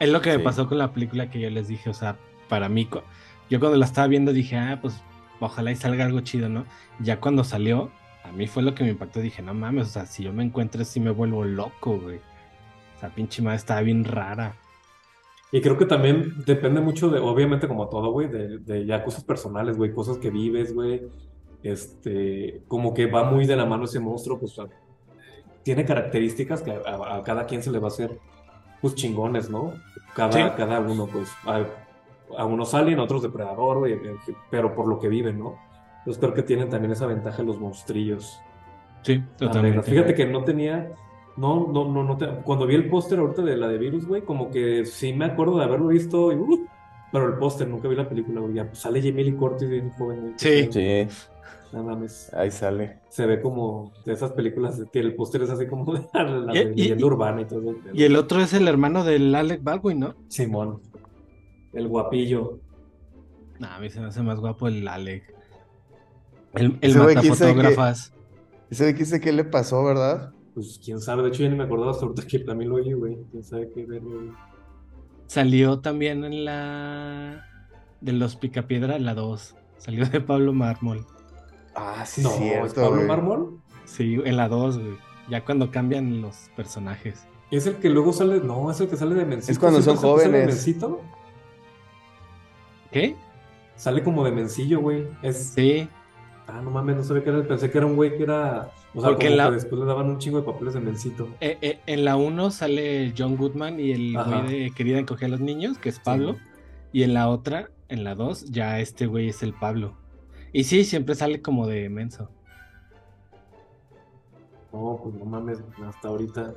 [0.00, 2.16] Es lo que me pasó con la película que yo les dije, o sea,
[2.48, 2.88] para mí,
[3.50, 5.02] yo cuando la estaba viendo dije, ah, pues
[5.40, 6.64] ojalá y salga algo chido, ¿no?
[7.00, 7.90] Ya cuando salió,
[8.24, 10.42] a mí fue lo que me impactó, dije, no mames, o sea, si yo me
[10.44, 12.16] encuentro así me vuelvo loco, güey.
[12.96, 14.54] O sea, pinche madre estaba bien rara.
[15.52, 19.22] Y creo que también depende mucho de, obviamente como todo, güey, de, de ya cosas
[19.24, 21.02] personales, güey, cosas que vives, güey.
[21.62, 24.54] Este, como que va muy de la mano ese monstruo, pues
[25.62, 28.18] tiene características que a, a- a cada quien se le va a hacer,
[28.82, 29.72] pues chingones, ¿no?
[30.14, 30.54] Cada, Sí.
[30.56, 31.64] cada uno, pues, a,
[32.38, 33.98] a unos alien, a otros depredador, güey,
[34.50, 35.56] pero por lo que viven, ¿no?
[35.98, 38.38] Entonces creo que tienen también esa ventaja los monstrillos.
[39.02, 39.82] Sí, totalmente.
[39.82, 40.90] Fíjate que no tenía.
[41.36, 44.22] No, no, no, no te- cuando vi el póster ahorita de la de Virus, güey,
[44.22, 46.66] como que sí me acuerdo de haberlo visto, y, uh,
[47.10, 48.54] pero el póster, nunca vi la película, güey.
[48.54, 50.32] Ya, pues, sale Jamie Lee Curtis bien joven, güey.
[50.36, 50.68] Sí.
[50.70, 51.06] Sí,
[51.72, 52.32] No mames.
[52.34, 53.00] ahí sale.
[53.08, 56.60] Se ve como de esas películas que el póster es así como de la de
[56.60, 57.74] Y- y- leyenda urbana y todo.
[57.92, 60.14] Y el otro es el hermano del Alec Baldwin, ¿no?
[60.28, 60.80] Simón.
[61.74, 62.60] El guapillo.
[63.58, 65.32] Nah, a mí se me hace más guapo el Alec.
[66.54, 68.12] El, el matafotógrafas.
[68.70, 70.32] Ese de qué qué le pasó, ¿verdad?
[70.54, 72.92] Pues quién sabe, de hecho ya ni me acordaba hasta ahorita que también lo oí,
[72.92, 73.18] güey.
[73.30, 74.30] Quién sabe qué ver, güey.
[75.26, 77.44] Salió también en la
[78.00, 79.56] de los Picapiedra, la 2.
[79.78, 81.06] Salió de Pablo Mármol.
[81.74, 83.08] Ah, sí, No, es ¿es cierto, Pablo güey.
[83.08, 83.60] Mármol?
[83.84, 84.94] Sí, en la 2, güey.
[85.28, 87.26] Ya cuando cambian los personajes.
[87.50, 89.52] Es el que luego sale, no, es el que sale de Mencito.
[89.52, 90.54] Es cuando ¿Sí son es el que sale de jóvenes.
[90.54, 91.00] Mencito?
[92.94, 93.16] ¿Qué?
[93.74, 95.08] Sale como de mencillo, güey.
[95.20, 95.48] Es...
[95.54, 95.88] Sí.
[96.46, 97.42] Ah, no mames, no sabía que era.
[97.42, 98.70] Pensé que era un güey que era.
[98.94, 101.28] O sea, Porque como la- que después le daban un chingo de papeles de mencito.
[101.40, 104.42] Eh, eh, en la 1 sale John Goodman y el Ajá.
[104.42, 106.36] güey de Querida encoger a los niños, que es Pablo.
[106.92, 109.96] Y en la otra, en la 2, ya este güey es el Pablo.
[110.52, 112.30] Y sí, siempre sale como de menso.
[114.72, 116.54] No, pues no mames, hasta ahorita.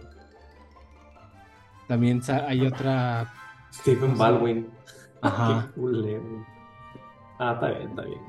[1.87, 3.33] También hay otra.
[3.73, 4.67] Stephen Baldwin.
[5.21, 5.71] Ajá.
[5.75, 6.45] Qué culero.
[7.39, 8.21] Ah, está bien, está bien.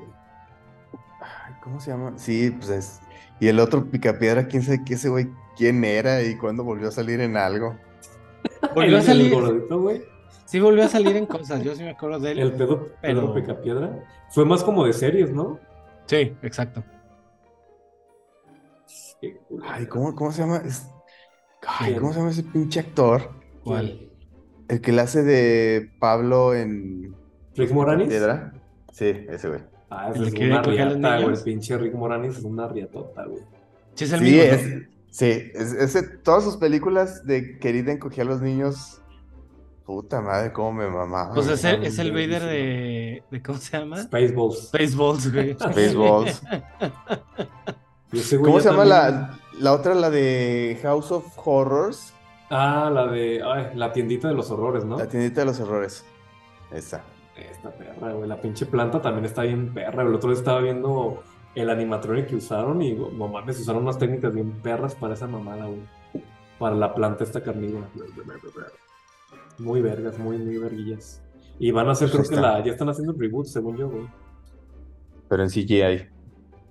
[1.21, 2.13] Ay, ¿Cómo se llama?
[2.17, 3.01] Sí, pues es.
[3.39, 6.91] Y el otro picapiedra, quién sabe qué ese güey, quién era y cuándo volvió a
[6.91, 7.75] salir en algo.
[8.75, 9.33] Volvió a salir.
[9.33, 10.01] Gordito, güey.
[10.45, 11.61] Sí, volvió a salir en cosas.
[11.63, 12.39] Yo sí me acuerdo de él.
[12.39, 14.03] El pedo, Pero- Pedro Picapiedra.
[14.31, 15.59] Fue más como de series, ¿no?
[16.05, 16.83] Sí, exacto.
[19.67, 20.61] Ay, ¿cómo, cómo se llama?
[21.67, 21.95] Ay.
[21.95, 23.29] ¿cómo se llama ese pinche actor?
[23.63, 24.08] ¿Cuál?
[24.69, 27.13] El que le hace de Pablo en
[27.55, 28.07] ¿Rick Moranis?
[28.07, 28.53] Piedra.
[28.93, 29.61] Sí, ese güey.
[29.89, 31.09] Ah, ¿El ese es que una riata, güey.
[31.17, 31.41] El niños?
[31.43, 33.41] pinche Rick Moranis es una riatota, güey.
[33.95, 34.39] Sí, es el Sí, mismo.
[34.39, 34.53] ¿no?
[34.53, 39.01] es, sí, es- ese- todas sus películas de Querida encogía a los niños.
[39.85, 41.33] Puta madre, cómo me mamaba.
[41.33, 42.11] Pues es el, es el.
[42.11, 43.41] Vader de, de.
[43.41, 44.03] ¿Cómo se llama?
[44.03, 44.67] Spaceballs.
[44.67, 45.53] Spaceballs, güey.
[45.55, 46.41] Spaceballs.
[48.43, 52.13] ¿Cómo se llama también- la, la otra, la de House of Horrors?
[52.49, 53.41] Ah, la de.
[53.43, 54.97] Ay, la tiendita de los horrores, ¿no?
[54.97, 56.05] La tiendita de los errores.
[56.71, 57.03] Esa.
[57.35, 58.27] Esta perra, güey.
[58.27, 60.03] La pinche planta también está bien perra.
[60.03, 61.23] El otro día estaba viendo
[61.55, 65.65] el animatronic que usaron y no mames, usaron unas técnicas bien perras para esa mamada,
[65.65, 65.81] güey.
[66.57, 67.87] Para la planta esta carnívora.
[69.57, 71.21] Muy vergas, muy, muy verguillas.
[71.59, 72.63] Y van a hacer, Pues creo que la.
[72.63, 74.07] Ya están haciendo el reboot, según yo, güey.
[75.27, 76.18] Pero en CGI.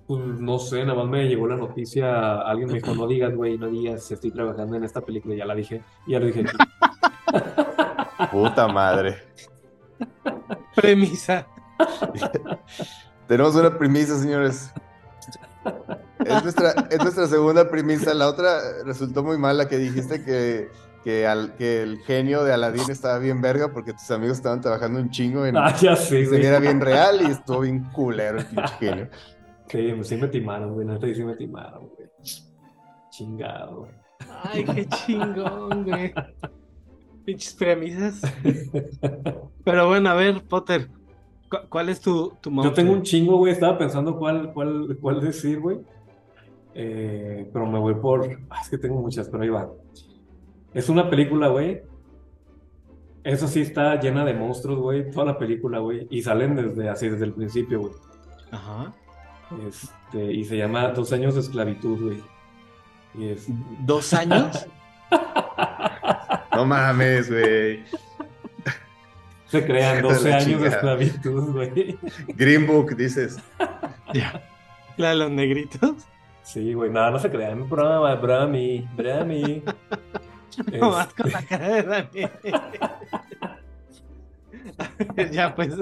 [0.09, 2.41] Pues no sé, nada más me llegó la noticia.
[2.41, 5.35] Alguien me dijo, no digas, güey, no digas, estoy trabajando en esta película.
[5.35, 5.83] Ya la dije.
[6.07, 6.45] Y ya lo dije.
[8.31, 9.17] Puta madre.
[10.75, 11.45] Premisa.
[13.27, 14.71] Tenemos una premisa, señores.
[16.25, 18.11] Es nuestra, es nuestra segunda premisa.
[18.15, 20.69] La otra resultó muy mal, la que dijiste que,
[21.03, 24.99] que, al- que el genio de Aladdin estaba bien verga porque tus amigos estaban trabajando
[24.99, 26.41] un chingo en ah, ya sé, se güey.
[26.41, 29.09] viera bien real y estuvo bien culero el pinche genio.
[29.69, 30.85] Sí, sí me timaron, güey.
[30.87, 32.09] Neta, sí me timaron, güey.
[33.11, 33.91] Chingado, güey.
[34.43, 36.13] Ay, qué chingón, güey.
[37.25, 38.21] Pinches premisas.
[39.63, 40.89] Pero bueno, a ver, Potter.
[41.49, 43.53] ¿cu- ¿Cuál es tu, tu Yo tengo un chingo, güey.
[43.53, 45.79] Estaba pensando cuál, cuál, cuál decir, güey.
[46.73, 48.39] Eh, pero me voy por.
[48.49, 49.69] ah, es que tengo muchas, pero ahí va.
[50.73, 51.81] Es una película, güey.
[53.23, 55.11] Eso sí está llena de monstruos, güey.
[55.11, 56.07] Toda la película, güey.
[56.09, 57.93] Y salen desde así, desde el principio, güey.
[58.51, 58.93] Ajá.
[59.67, 62.23] Este, y se llama Dos años de esclavitud, güey.
[63.15, 63.45] Y es.
[63.85, 64.67] ¿Dos años?
[66.51, 67.85] No mames, güey.
[69.45, 71.97] Se crean 12 La años de esclavitud, güey.
[72.35, 73.37] Green Book, dices.
[74.13, 74.43] ya.
[74.97, 76.05] La de los negritos.
[76.43, 76.91] Sí, güey.
[76.91, 77.69] Nada, no se crean.
[77.69, 79.63] Broma, Brami, Brami.
[80.79, 82.31] No Este- con la cara de Daniel.
[85.31, 85.73] ya, pues.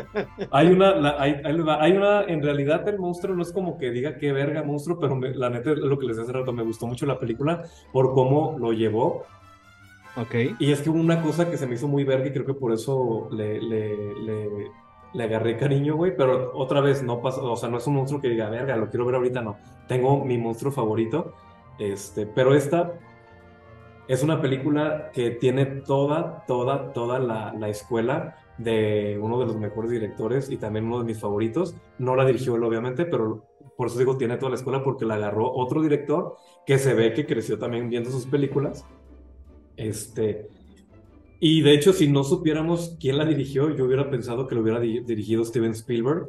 [0.50, 4.16] Hay una, la- hay, hay una, en realidad el monstruo no es como que diga
[4.18, 6.62] qué verga monstruo, pero me- la neta es lo que les decía hace rato, me
[6.62, 9.24] gustó mucho la película por cómo lo llevó.
[10.16, 10.34] ok.
[10.58, 12.54] Y es que hubo una cosa que se me hizo muy verga y creo que
[12.54, 14.48] por eso le, le, le,
[15.12, 16.16] le agarré cariño, güey.
[16.16, 18.88] Pero otra vez no pasa, o sea, no es un monstruo que diga, verga, lo
[18.90, 19.56] quiero ver ahorita, no.
[19.88, 21.34] Tengo mi monstruo favorito.
[21.78, 22.94] Este, pero esta
[24.08, 29.56] es una película que tiene toda, toda, toda la, la escuela de uno de los
[29.56, 31.74] mejores directores y también uno de mis favoritos.
[31.98, 33.44] No la dirigió él, obviamente, pero
[33.76, 37.12] por eso digo, tiene toda la escuela porque la agarró otro director que se ve
[37.12, 38.86] que creció también viendo sus películas.
[39.76, 40.48] Este,
[41.40, 44.80] y de hecho, si no supiéramos quién la dirigió, yo hubiera pensado que lo hubiera
[44.80, 46.28] di- dirigido Steven Spielberg.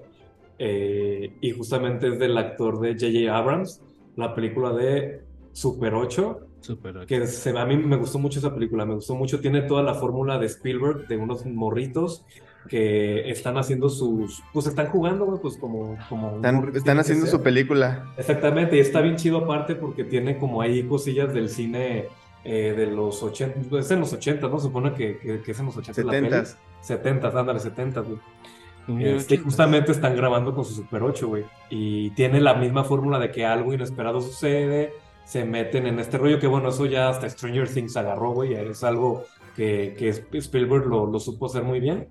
[0.60, 3.38] Eh, y justamente es del actor de J.J.
[3.38, 3.82] Abrams,
[4.16, 5.22] la película de
[5.54, 6.98] Super 8, Súper.
[6.98, 7.06] ok.
[7.06, 9.94] que se, a mí me gustó mucho esa película, me gustó mucho, tiene toda la
[9.94, 12.26] fórmula de Spielberg, de unos morritos
[12.68, 17.42] que están haciendo sus, pues están jugando, güey, pues como, como Están, están haciendo su
[17.42, 18.14] película.
[18.18, 22.08] Exactamente, y está bien chido aparte porque tiene como ahí cosillas del cine
[22.44, 24.60] eh, de los 80, es en los 80, ¿no?
[24.60, 26.30] Supone que, que, que es en los 80 la peli.
[26.30, 26.56] 70s.
[26.82, 28.20] 70, ándale, 70, güey.
[28.88, 31.46] Este, justamente están grabando con su Super 8, güey.
[31.70, 34.94] Y tiene la misma fórmula de que algo inesperado sucede,
[35.28, 38.54] se meten en este rollo que, bueno, eso ya hasta Stranger Things agarró, güey.
[38.54, 39.26] Es algo
[39.58, 42.08] que, que Spielberg lo, lo supo hacer muy bien.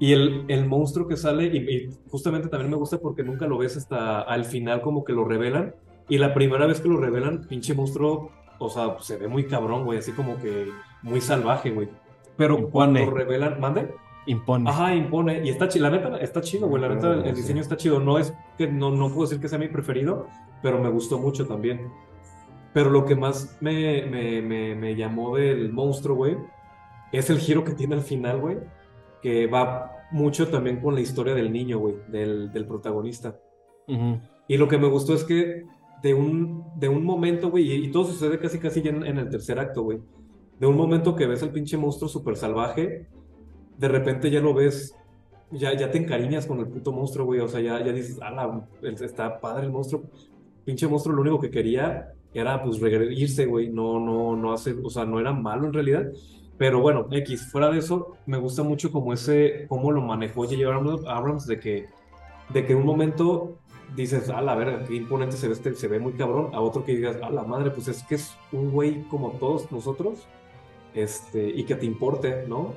[0.00, 3.56] Y el, el monstruo que sale, y, y justamente también me gusta porque nunca lo
[3.56, 5.76] ves hasta al final como que lo revelan.
[6.08, 9.84] Y la primera vez que lo revelan, pinche monstruo, o sea, se ve muy cabrón,
[9.84, 10.66] güey, así como que
[11.02, 11.88] muy salvaje, güey.
[12.36, 12.72] Pero Impone.
[12.72, 13.94] cuando revelan, mande.
[14.26, 14.68] Impone.
[14.68, 15.44] Ajá, impone.
[15.44, 16.82] Y está chido, la neta, está chido, güey.
[16.82, 18.00] La neta, el, el diseño está chido.
[18.00, 20.26] No es que no, no puedo decir que sea mi preferido,
[20.62, 21.92] pero me gustó mucho también.
[22.74, 26.36] Pero lo que más me, me, me, me llamó del monstruo, güey,
[27.12, 28.58] es el giro que tiene al final, güey.
[29.22, 33.38] Que va mucho también con la historia del niño, güey, del, del protagonista.
[34.48, 35.64] Y lo que me gustó es que
[36.02, 39.18] de un, de un momento, güey, y, y todo sucede casi casi ya en, en
[39.18, 40.00] el tercer acto, güey.
[40.58, 43.06] De un momento que ves al pinche monstruo súper salvaje,
[43.78, 44.94] de repente ya lo ves,
[45.50, 47.40] ya, ya te encariñas con el puto monstruo, güey.
[47.40, 50.02] O sea, ya, ya dices, ala, está padre el monstruo.
[50.64, 53.68] Pinche monstruo lo único que quería era pues reírse, güey.
[53.68, 56.06] No, no, no hacer, o sea, no era malo en realidad.
[56.58, 60.66] Pero bueno, X, fuera de eso, me gusta mucho como ese, cómo lo manejó J.J.
[60.66, 61.88] Abrams, Abrams, de que,
[62.50, 63.58] de que en un momento
[63.96, 66.84] dices, a la verga, qué imponente se ve, este, se ve muy cabrón, a otro
[66.84, 70.26] que digas, a la madre, pues es que es un güey como todos nosotros,
[70.94, 72.74] este, y que te importe, ¿no?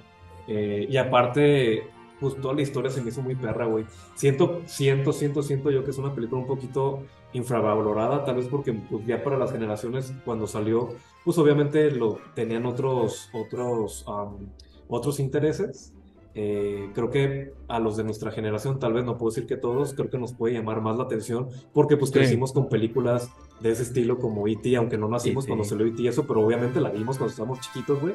[0.48, 1.84] Eh, y aparte,
[2.20, 3.86] pues toda la historia se me hizo muy perra, güey.
[4.16, 7.04] Siento, siento, siento, siento yo que es una película un poquito
[7.34, 10.90] infravalorada, tal vez porque pues, ya para las generaciones cuando salió,
[11.24, 14.48] pues obviamente lo tenían otros, otros, um,
[14.88, 15.94] otros intereses.
[16.40, 19.96] Eh, creo que a los de nuestra generación, tal vez no puedo decir que todos,
[19.96, 22.20] creo que nos puede llamar más la atención porque pues Sí.
[22.20, 26.00] crecimos con películas de ese estilo como E.T., aunque no nacimos cuando salió E.T.
[26.04, 28.14] y eso, pero obviamente la vimos cuando estábamos chiquitos, güey.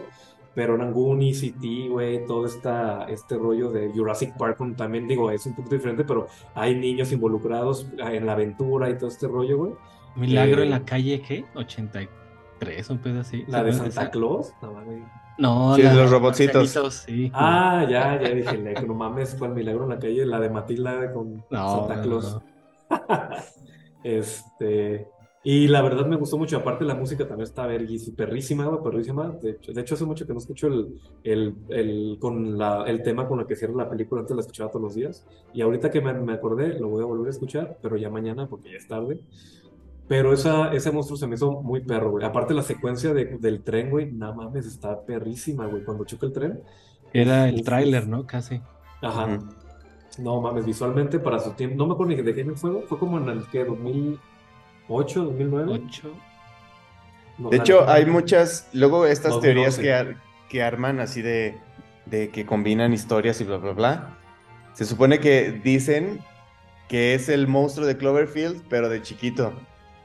[0.55, 5.47] Pero eran Goonies, E.T., güey, todo esta, este rollo de Jurassic Park, también digo, es
[5.47, 9.73] un poco diferente, pero hay niños involucrados en la aventura y todo este rollo, güey.
[10.15, 11.47] Milagro Eh, en la calle, ¿qué?
[11.55, 13.45] 83, un pedo así.
[13.49, 14.11] La de ¿Se acuerdan Santa esa?
[14.11, 15.03] Claus, no mames.
[15.39, 16.71] No, Sí, la los robotcitos.
[17.07, 17.31] sí.
[17.35, 20.27] Ah, ya, ya dije, le- no mames, ¿cuál milagro en la calle?
[20.27, 22.43] La de Matilda con No, Santa no, Claus.
[22.91, 22.91] no.
[24.05, 25.09] Este,
[25.45, 26.57] y la verdad me gustó mucho.
[26.57, 29.29] Aparte, la música también está verguísima, perrísima, perrísima.
[29.43, 33.03] De hecho, de hecho, hace mucho que no escucho el, el, el, con la, el
[33.03, 34.21] tema con el que cierra la película.
[34.21, 35.27] Antes la escuchaba todos los días.
[35.53, 38.47] Y ahorita que me, me acordé, lo voy a volver a escuchar, pero ya mañana
[38.47, 39.21] porque ya es tarde.
[40.09, 42.25] Pero esa, ese monstruo se me hizo muy perro, güey.
[42.25, 45.85] Aparte, la secuencia de- del tren, güey, no mames, está perrísima, güey.
[45.85, 46.61] Cuando choca el tren.
[47.13, 48.07] Era el tráiler.
[48.07, 48.27] ¿no?
[48.27, 48.61] Casi.
[49.01, 49.39] Ajá.
[50.19, 51.77] No mames, visualmente para su tiempo.
[51.77, 53.65] No me acuerdo ni de qué año fue, fue como en el que
[54.89, 55.81] 2008, 2009.
[55.87, 56.13] 8.
[57.39, 59.43] No, De hecho, hay muchas, luego estas 2011.
[59.43, 60.17] teorías que, ar-
[60.49, 61.57] que arman así de,
[62.07, 64.19] de que combinan historias y bla, bla, bla.
[64.75, 66.21] Se supone que dicen
[66.89, 69.53] que es el monstruo de Cloverfield, pero de chiquito.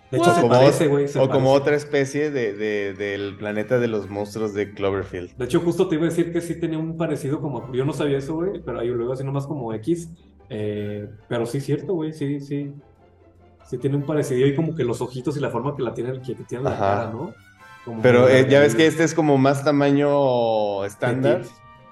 [0.10, 1.08] De hecho, O se como, parece, güey.
[1.10, 5.36] se o como otra especie de, de- del planeta de los monstruos de Cloverfield.
[5.36, 7.74] De hecho, justo te iba a decir que sí tenía un parecido como.
[7.74, 10.10] Yo no sabía eso, güey, pero ahí luego así nomás como X.
[10.50, 12.72] eh, pero sí, cierto, güey, sí, sí.
[13.68, 16.14] Sí tiene un parecido y como que los ojitos y la forma que la tiene,
[16.22, 16.80] que, que tiene la Ajá.
[16.80, 17.34] cara, ¿no?
[17.86, 21.44] Como Pero eh, ya ves que este es como más tamaño estándar.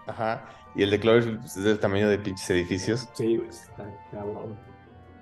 [0.07, 0.45] Ajá.
[0.75, 3.09] Y el de Cloverfield pues, es del tamaño de pinches edificios.
[3.13, 4.55] Sí, güey, está cabrón.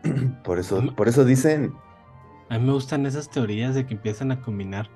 [0.44, 1.74] Por eso, por eso dicen.
[2.50, 4.90] A mí me gustan esas teorías de que empiezan a combinar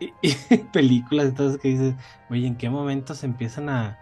[0.00, 0.12] y-
[0.50, 1.94] y películas y todo eso que dices,
[2.30, 3.96] oye, ¿en qué momento se empiezan a,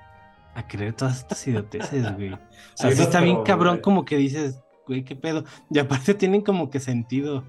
[0.55, 2.33] a creer todas estas idioteces, güey.
[2.33, 2.39] O
[2.75, 3.83] sea, sí unas, está bien cabrón güey.
[3.83, 5.45] como que dices, güey, qué pedo.
[5.71, 7.45] Y aparte tienen como que sentido.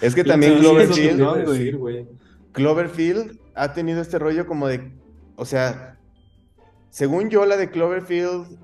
[0.00, 1.46] Es que también Cloverfield, a güey.
[1.46, 2.06] decir, güey.
[2.52, 4.92] Cloverfield ha tenido este rollo como de,
[5.36, 5.98] o sea,
[6.90, 8.58] según yo la de Cloverfield,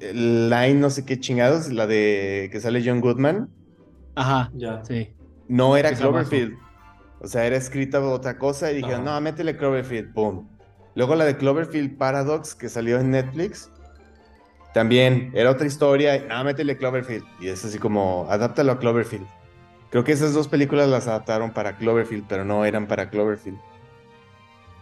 [0.00, 3.48] el line no sé qué chingados, la de que sale John Goodman,
[4.14, 4.84] Ajá, Ya.
[4.84, 5.08] sí.
[5.48, 5.92] no era.
[5.94, 6.54] Cloverfield.
[7.20, 10.48] O sea, era escrita otra cosa y dijeron, no, métele Cloverfield, pum.
[10.94, 13.70] Luego la de Cloverfield Paradox que salió en Netflix,
[14.72, 17.24] también era otra historia, no, métele Cloverfield.
[17.40, 19.26] Y es así como, adáptalo a Cloverfield.
[19.90, 23.58] Creo que esas dos películas las adaptaron para Cloverfield, pero no eran para Cloverfield.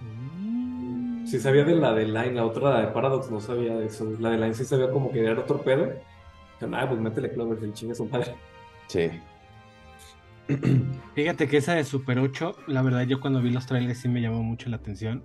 [0.00, 1.26] Mm.
[1.26, 4.08] Sí sabía de la de Line, la otra, la de Paradox, no sabía de eso.
[4.20, 5.92] La de Line sí sabía como que era otro pedo.
[6.54, 8.36] Dijeron, ah, pues métele Cloverfield, chingue su madre.
[8.86, 9.10] Sí.
[11.14, 14.20] Fíjate que esa de Super 8, la verdad yo cuando vi los trailers sí me
[14.20, 15.24] llamó mucho la atención.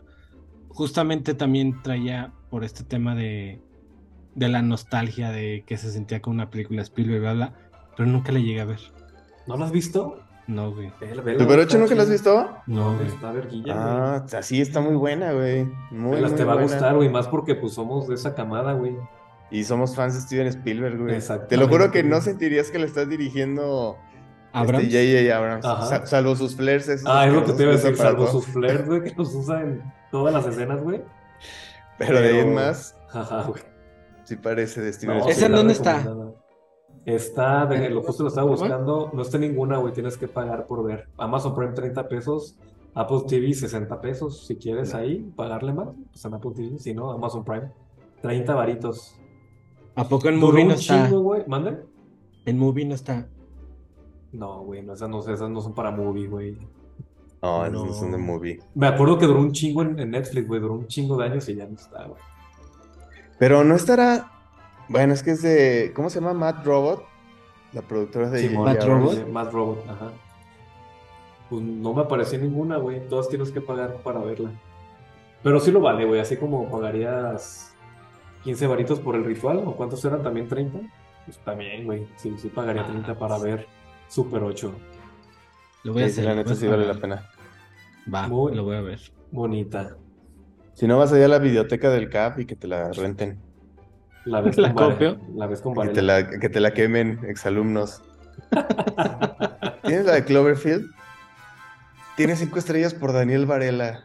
[0.70, 3.62] Justamente también traía por este tema de,
[4.36, 7.54] de la nostalgia de que se sentía con una película Spielberg, bla, bla,
[7.98, 8.80] pero nunca la llegué a ver.
[9.48, 10.20] ¿No la has visto?
[10.48, 10.92] No, güey.
[11.02, 12.58] Vela, vela, ¿Super 8 está nunca la has visto?
[12.68, 13.08] No, güey.
[13.08, 13.86] Está verguilla, güey.
[13.88, 15.66] Ah, así está muy buena, güey.
[15.92, 18.96] Muy, muy te va a gustar, güey, más porque pues somos de esa camada, güey.
[19.50, 21.16] Y somos fans de Steven Spielberg, güey.
[21.16, 22.12] Exactamente, Te lo juro que güey.
[22.12, 23.98] no sentirías que le estás dirigiendo
[24.54, 24.86] Abrams.
[24.86, 25.38] este, J.J.
[25.38, 25.66] Abrams.
[25.66, 25.86] Ajá.
[25.86, 26.88] Sa- salvo sus flares.
[26.90, 28.32] esos Ah, es lo que te iba a decir, salvo todo.
[28.34, 31.02] sus flares, güey, que los usa en todas las escenas, güey.
[31.98, 33.62] Pero de ahí en más, Ajá, güey.
[34.26, 36.06] Sí parece de Steven No, ¿Esa en dónde está?
[37.06, 40.84] Está, de, lo justo lo estaba buscando, no está ninguna, güey, tienes que pagar por
[40.84, 41.08] ver.
[41.18, 42.58] Amazon Prime 30 pesos,
[42.96, 47.12] Apple TV 60 pesos, si quieres ahí pagarle más, pues en Apple TV, si no,
[47.12, 47.72] Amazon Prime
[48.22, 49.16] 30 varitos.
[49.96, 51.06] ¿A poco en Duró movie un no está?
[51.08, 51.78] chingo, güey, ¿mande?
[52.46, 53.28] En movie no está.
[54.32, 56.58] No, güey, no, esas, no, esas no son para movie, güey.
[57.44, 57.86] No, No.
[57.86, 58.60] no son de movie.
[58.74, 61.48] Me acuerdo que duró un chingo en, en Netflix, güey, duró un chingo de años
[61.50, 62.20] y ya no está, güey.
[63.40, 64.32] Pero no estará.
[64.88, 65.92] Bueno, es que es de.
[65.96, 66.34] ¿Cómo se llama?
[66.34, 67.04] Matt Robot.
[67.74, 68.64] La productora de J.J.
[68.74, 68.84] Matt.
[68.84, 69.28] Robot.
[69.30, 70.12] Matt Robot, ajá.
[71.50, 73.08] Pues no me apareció ninguna, güey.
[73.08, 74.52] Todas tienes que pagar para verla.
[75.44, 76.20] Pero sí lo vale, güey.
[76.20, 77.74] Así como pagarías
[78.44, 80.24] 15 varitos por el ritual, ¿o cuántos eran?
[80.24, 80.80] ¿También 30?
[81.26, 82.08] Pues también, güey.
[82.16, 83.68] Sí, sí pagaría Ah, 30 para ver
[84.08, 84.72] Super 8.
[85.84, 86.26] Lo voy a Sí, sí, hacer.
[86.26, 87.30] la lo neta sí vale la pena.
[88.12, 89.00] Va, Muy- lo voy a ver.
[89.32, 89.98] Bonita.
[90.76, 93.40] Si no, vas allá a la videoteca del CAP y que te la renten.
[94.26, 95.18] La ves ¿La con copio?
[95.36, 96.20] La ves con Que te Varela.
[96.32, 98.04] la, que te la quemen, exalumnos.
[99.84, 100.86] ¿Tienes la de Cloverfield?
[102.18, 104.04] Tiene cinco estrellas por Daniel Varela.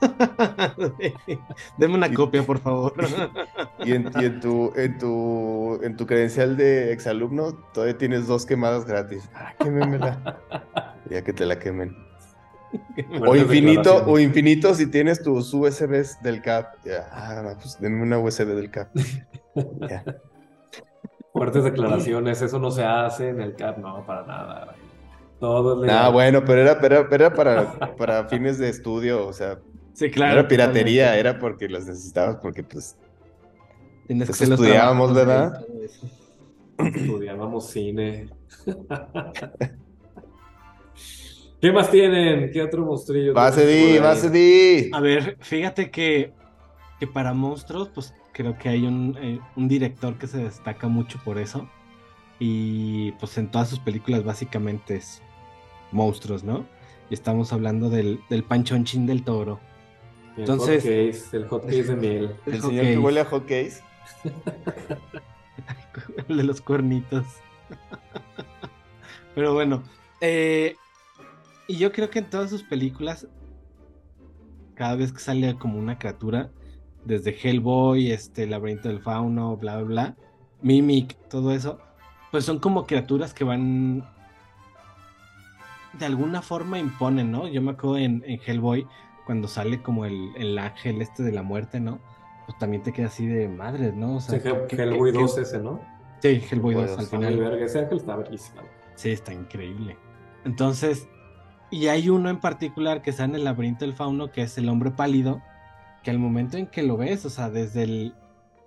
[1.78, 2.94] Deme una Y- copia, por favor.
[3.84, 8.46] Y en, y en tu, en tu, en tu credencial de exalumno todavía tienes dos
[8.46, 9.28] quemadas gratis.
[9.34, 10.38] Ah, quémemela.
[11.10, 11.96] Ya que te la quemen.
[13.26, 16.84] O infinito, o infinito si tienes tus USBs del CAP.
[16.84, 18.88] Ya, ah, no, pues denme una USB del CAP.
[19.88, 20.02] Ya.
[21.32, 22.40] Fuertes declaraciones.
[22.40, 24.64] Eso no se hace en el CAP, no, para nada.
[24.64, 24.76] güey.
[25.38, 25.84] Todo.
[25.90, 29.58] Ah, bueno, pero era, pero era, era para, para fines de estudio, o sea,
[29.94, 30.40] Sí, no claro.
[30.40, 31.20] era piratería, totalmente.
[31.30, 32.96] era porque las necesitabas, porque pues
[34.06, 35.64] Tienes que los estudiábamos, ¿verdad?
[36.78, 38.30] Estudiábamos cine.
[41.62, 42.50] ¿Qué más tienen?
[42.52, 43.32] ¿Qué otro monstrillo?
[43.34, 44.02] base tienen por di, ahí?
[44.02, 44.90] base di.
[44.92, 46.32] A ver, fíjate que,
[46.98, 51.20] que para monstruos, pues creo que hay un, eh, un director que se destaca mucho
[51.24, 51.68] por eso.
[52.40, 55.22] Y pues en todas sus películas básicamente es
[55.92, 56.66] monstruos, ¿no?
[57.08, 59.60] Y estamos hablando del, del panchonchín del toro.
[60.36, 60.90] El Entonces- hot
[61.22, 62.36] case, el hot case de miel.
[62.46, 63.74] El El señor que huele a hotcakes.
[66.28, 67.24] El de los cuernitos.
[69.36, 69.84] Pero bueno,
[70.20, 70.74] eh,
[71.68, 73.26] y yo creo que en todas sus películas,
[74.74, 76.50] cada vez que sale como una criatura,
[77.04, 80.16] desde Hellboy, este, Laberinto del Fauno, bla, bla, bla,
[80.62, 81.78] Mimic, todo eso,
[82.30, 84.04] pues son como criaturas que van
[85.98, 87.48] de alguna forma imponen, ¿no?
[87.48, 88.86] Yo me acuerdo en, en Hellboy,
[89.26, 92.00] cuando sale como el, el ángel este de la muerte, ¿no?
[92.46, 94.16] Pues también te queda así de madres, ¿no?
[94.16, 95.80] O sea, Sí, ¿qué- Hellboy qué- 2 ese, ¿no?
[96.20, 97.40] Sí, Hellboy 2 Hellboy al dos, Está muy final.
[97.50, 97.64] verga.
[97.66, 98.62] Ese ángel está verguísima.
[98.94, 99.96] Sí, está increíble.
[100.44, 101.08] Entonces,
[101.72, 104.68] y hay uno en particular que está en el laberinto del fauno, que es el
[104.68, 105.42] hombre pálido,
[106.04, 108.14] que al momento en que lo ves, o sea, desde el,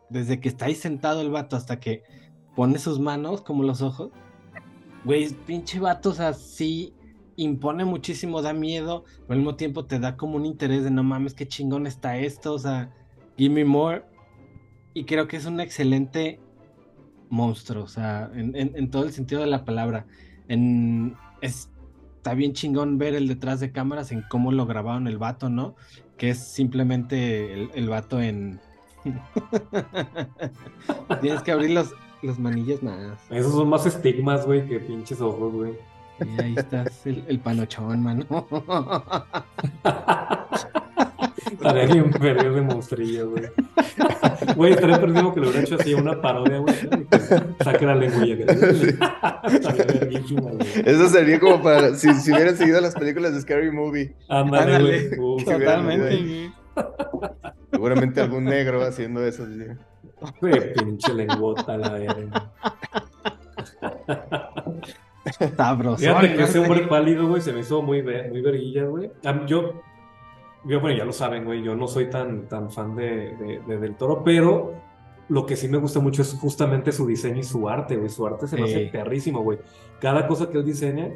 [0.09, 2.03] desde que está ahí sentado el vato hasta que
[2.55, 4.11] pone sus manos como los ojos,
[5.03, 6.93] güey, pinche vato, o sea, sí
[7.37, 11.03] impone muchísimo, da miedo, pero al mismo tiempo te da como un interés de no
[11.03, 12.91] mames, qué chingón está esto, o sea,
[13.37, 14.03] give me more.
[14.93, 16.39] Y creo que es un excelente
[17.29, 20.07] monstruo, o sea, en, en- en todo el sentido de la palabra.
[20.47, 21.69] En, es,
[22.25, 25.75] está bien chingón ver el detrás de cámaras en cómo lo grabaron el vato, ¿no?
[26.17, 28.59] Que es simplemente el, el vato en,
[31.21, 33.19] Tienes que abrir los, los manillas más.
[33.29, 35.73] Esos son más estigmas, güey, que pinches ojos, güey.
[36.19, 38.25] Y ahí estás, el, el panochón, mano.
[41.51, 43.43] Estaría bien perdido de monstrillo, güey.
[44.55, 46.75] Güey, estaría perdido que le hubiera hecho así una parodia, güey.
[47.63, 47.95] Saque la
[49.93, 50.67] verguísima, güey.
[50.85, 51.95] Eso sería como para.
[51.95, 54.15] Si, si hubieran seguido las películas de Scary Movie.
[54.29, 55.15] Ándale, Ándale.
[55.17, 55.39] güey.
[55.39, 56.51] Sí, Totalmente.
[57.71, 59.45] Seguramente algún negro haciendo eso.
[59.45, 59.63] sí.
[60.41, 62.51] Güey, pinche lengüota, la verga.
[65.57, 65.97] Sabroso.
[65.97, 69.11] Fíjate que ese hombre pálido, güey, se me hizo muy, muy verguilla, güey.
[69.47, 69.81] Yo,
[70.67, 73.77] yo, bueno, ya lo saben, güey, yo no soy tan, tan fan de, de- de
[73.79, 74.73] Del Toro, pero
[75.29, 78.09] lo que sí me gusta mucho es justamente su diseño y su arte, güey.
[78.09, 79.59] Su arte se me hace perrísimo, güey.
[79.99, 81.09] Cada cosa que él diseña,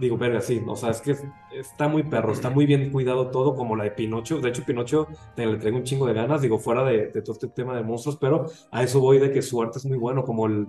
[0.00, 3.30] digo, verga, sí, o sea, es que es- está muy perro, está muy bien cuidado
[3.30, 4.38] todo, como la de Pinocho.
[4.40, 5.06] De hecho, Pinocho
[5.36, 7.82] te, le traigo un chingo de ganas, digo, fuera de, de todo este tema de
[7.82, 10.66] monstruos, pero a eso voy de que su arte es muy bueno, como el,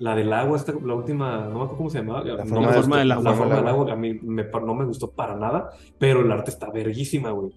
[0.00, 2.22] la del agua, esta, la última, no me acuerdo cómo se llamaba.
[2.24, 3.34] La no forma del- del la agua.
[3.34, 6.70] forma del agua, a mí me, no me gustó para nada, pero el arte está
[6.70, 7.50] verguísima, güey.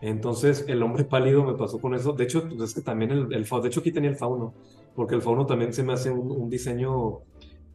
[0.00, 2.12] Entonces, el hombre pálido me pasó con eso.
[2.12, 4.54] De hecho, pues, es que también el, el fauno, de hecho aquí tenía el fauno,
[4.94, 7.18] porque el fauno también se me hace un, un diseño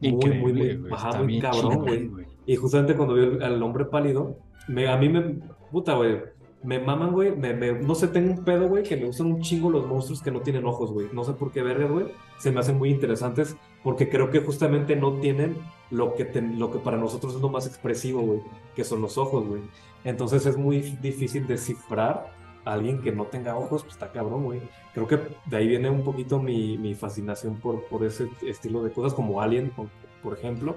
[0.00, 2.10] muy, muy, muy, güey, ajá, muy cabrón, güey.
[2.46, 4.36] Y justamente cuando vi al, hombre pálido,
[4.68, 5.36] me, a mí me,
[5.70, 6.18] puta, güey,
[6.62, 9.42] me maman, güey, me, me- no sé, tengo un pedo, güey, que me gustan un
[9.42, 11.08] chingo los monstruos que no tienen ojos, güey.
[11.12, 12.06] No sé por qué vergas, güey,
[12.38, 13.54] se me hacen muy interesantes
[13.84, 15.56] porque creo que justamente no tienen
[15.92, 16.24] lo que,
[16.56, 18.40] lo que para nosotros es lo más expresivo, güey,
[18.74, 19.60] que son los ojos, güey.
[20.04, 22.32] Entonces es muy difícil descifrar
[22.64, 24.60] a alguien que no tenga ojos, pues está cabrón, güey.
[24.94, 28.90] Creo que de ahí viene un poquito mi, mi fascinación por, por ese estilo de
[28.90, 29.86] cosas como Alien, por,
[30.22, 30.76] por ejemplo.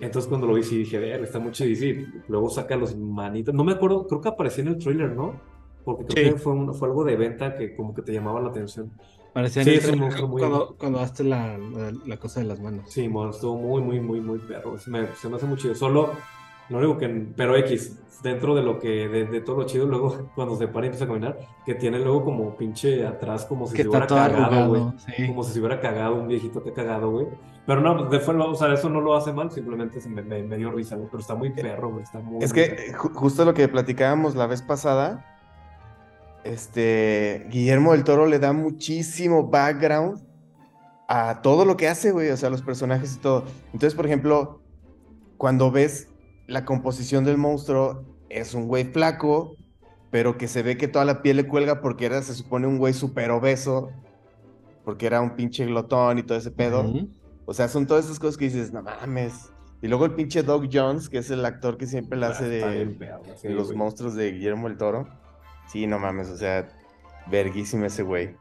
[0.00, 1.74] Entonces cuando lo vi sí dije, ver, está muy chido.
[1.76, 3.54] Sí, luego saca los manitos.
[3.54, 5.40] No me acuerdo, creo que apareció en el trailer, ¿no?
[5.84, 6.32] Porque creo Sí.
[6.32, 8.92] que fue, un- fue algo de venta que como que te llamaba la atención.
[9.32, 12.90] Parecía Sí, un monstruo muy- cuando, cuando haste la, la, la cosa de las manos.
[12.90, 14.78] Sí, mon, estuvo muy, muy, muy, muy perro.
[14.78, 15.74] Se me, se me hace muy chido.
[15.74, 16.10] Solo,
[16.68, 20.28] lo único que, pero X, dentro de lo que, de, de todo lo chido, luego
[20.34, 23.72] cuando se para y empieza a caminar, que tiene luego como pinche atrás, como si
[23.74, 24.82] que se está hubiera todo cagado, güey.
[25.16, 25.26] Sí.
[25.28, 27.26] Como si se hubiera cagado, un viejito que ha cagado, güey.
[27.64, 30.42] Pero no, de fuera, o sea, eso no lo hace mal, simplemente se me, me,
[30.42, 31.08] me dio risa, güey.
[31.10, 32.02] Pero está muy perro, güey.
[32.02, 32.42] Está muy.
[32.44, 32.82] Es que perro.
[32.82, 35.31] eh, justo lo que platicábamos la vez pasada,
[36.44, 40.22] este, Guillermo del Toro le da muchísimo background
[41.08, 43.44] a todo lo que hace, güey, o sea, los personajes y todo.
[43.66, 44.60] Entonces, por ejemplo,
[45.36, 46.08] cuando ves
[46.46, 49.56] la composición del monstruo, es un güey flaco,
[50.10, 52.78] pero que se ve que toda la piel le cuelga porque era, se supone, un
[52.78, 53.90] güey súper obeso,
[54.84, 56.92] porque era un pinche glotón y todo ese pedo.
[57.44, 59.52] O sea, son todas esas cosas que dices, no mames.
[59.82, 62.54] Y luego el pinche Doug Jones, que es el actor que siempre la hace Ah,
[62.54, 65.08] Está de, bien los monstruos de Guillermo el Toro.
[65.66, 66.68] Sí, no mames, o sea,
[67.26, 68.36] verguísimo ese güey.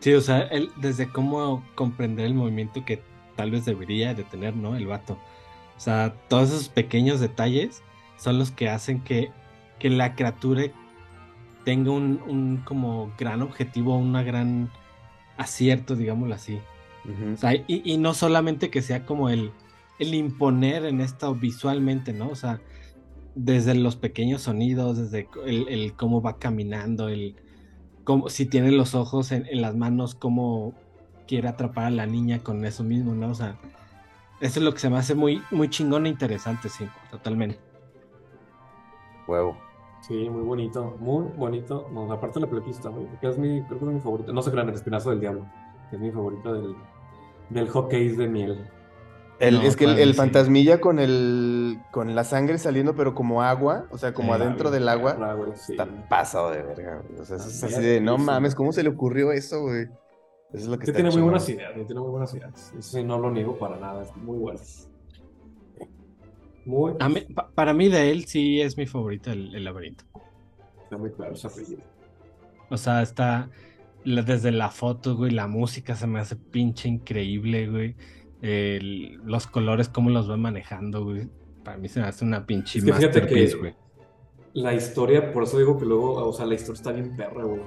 [0.00, 3.02] Sí, o sea, él, desde cómo comprender el movimiento que
[3.36, 4.76] tal vez debería de tener, ¿no?
[4.76, 5.18] El vato.
[5.76, 7.82] O sea, todos esos pequeños detalles
[8.16, 9.30] son los que hacen que,
[9.78, 10.64] que la criatura
[11.64, 14.70] tenga un, un como gran objetivo, una gran
[15.36, 16.60] acierto, digámoslo así.
[17.32, 19.52] O sea, y, y no solamente que sea como el,
[19.98, 22.28] el imponer en esto visualmente, ¿no?
[22.28, 22.60] O sea,
[23.34, 27.36] desde los pequeños sonidos, desde el, el cómo va caminando, el
[28.04, 30.74] cómo, si tiene los ojos en, en las manos, cómo
[31.26, 33.30] quiere atrapar a la niña con eso mismo, ¿no?
[33.30, 33.58] O sea,
[34.40, 37.58] eso es lo que se me hace muy, muy chingón e interesante, sí, totalmente.
[39.26, 39.56] Huevo.
[40.00, 41.88] Sí, muy bonito, muy bonito.
[41.92, 44.32] No, aparte la película está muy, que es mi, creo que es mi favorita.
[44.32, 45.46] No se crean, el espinazo del diablo.
[45.88, 46.74] que Es mi favorita del,
[47.50, 48.68] del hockey de miel.
[49.38, 50.14] El- No, es que el, sí.
[50.14, 54.70] fantasmilla con el con la sangre saliendo, pero como agua, o sea, como Sí, adentro
[54.70, 55.72] del agua, güey, sí.
[55.72, 57.02] está pasado de verga.
[57.08, 57.20] güey.
[57.20, 59.82] O sea, eso es así de, no mames, ¿cómo se le ocurrió eso, güey?
[60.52, 62.72] Eso es lo que está tiene muy buenas ideas, güey, tiene muy buenas ideas.
[62.78, 64.60] Eso sí, no lo niego para nada, es muy bueno.
[66.64, 70.04] Muy, A mí- pa- para mí de él sí es mi favorita el, el laberinto.
[70.84, 71.80] está muy claro ese apellido.
[72.70, 73.50] O sea, está
[74.04, 77.96] desde la foto, güey, la música se me hace pinche increíble, güey.
[78.42, 81.28] El- los colores, cómo los va manejando, güey.
[81.64, 83.74] Para mí se me hace una pinche Es que fíjate masterpiece, que güey.
[84.54, 87.60] la historia, por eso digo que luego, o sea, la historia está bien perra, güey.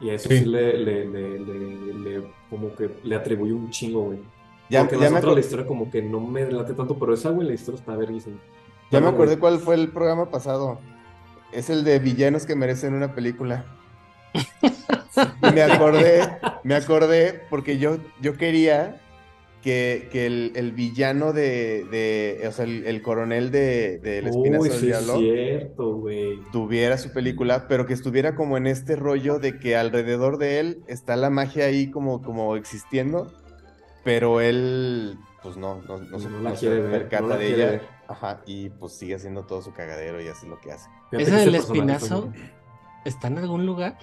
[0.00, 0.44] Y a eso sí, Sí.
[0.44, 4.18] le, le, le, le- le- como que le atribuye un chingo, güey.
[4.70, 7.46] Ya, Porque ya me, la historia como que no me late tanto, pero esa, güey,
[7.48, 8.36] la historia está verguísima.
[8.90, 9.38] ya me acordé güey.
[9.38, 10.78] cuál fue el programa pasado.
[11.52, 13.64] Es el de villanos que merecen una película.
[15.42, 16.20] Y me acordé,
[16.62, 19.00] me acordé porque yo, yo quería
[19.66, 24.62] que, que el, el villano de, de, o sea, el, el coronel de, del Espinazo
[24.62, 26.40] Uy, del sí es Diablo cierto, güey.
[26.52, 30.84] tuviera su película, pero que estuviera como en este rollo de que alrededor de él
[30.86, 33.32] está la magia ahí como, como existiendo,
[34.04, 37.36] pero él, pues no, no, no se, la no se quiere ver, percata no la
[37.36, 37.70] de quiere ella.
[37.72, 37.82] ver.
[38.06, 40.88] Ajá, y pues sigue haciendo todo su cagadero y hace lo que hace.
[41.10, 42.32] Fíjate ¿Esa del espinazo
[43.04, 43.98] está en algún lugar?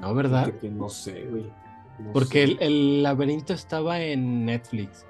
[0.00, 0.50] No, ¿verdad?
[0.62, 1.52] Que no sé, güey.
[1.98, 5.04] No Porque el, el laberinto estaba en Netflix.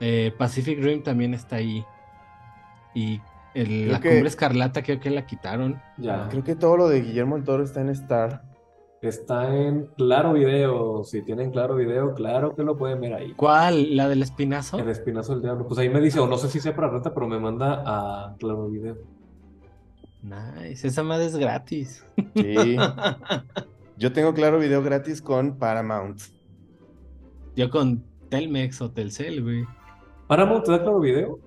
[0.00, 1.84] Eh, Pacific Rim también está ahí.
[2.94, 3.20] Y
[3.54, 5.80] el- la que- cumbre escarlata creo que la quitaron.
[5.98, 6.28] Ya.
[6.30, 8.42] Creo que todo lo de Guillermo del Toro está en Star.
[9.02, 11.04] Está en Claro Video.
[11.04, 13.32] Si tienen Claro Video, claro que lo pueden ver ahí.
[13.34, 13.96] ¿Cuál?
[13.96, 14.78] ¿La del espinazo?
[14.78, 15.66] El Espinazo del Diablo.
[15.66, 18.36] Pues ahí me dice, o no sé si sea para renta, pero me manda a
[18.38, 18.98] Claro Video.
[20.22, 22.04] Nice, esa madre es gratis.
[22.34, 22.76] Sí.
[24.00, 26.22] Yo tengo claro video gratis con Paramount.
[27.54, 29.66] Yo con Telmex o Telcel, güey.
[30.26, 31.38] Paramount te da Claro Video.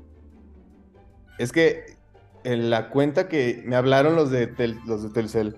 [1.40, 1.98] Es que
[2.44, 5.58] en la cuenta que me hablaron los de, Tel- los de Telcel.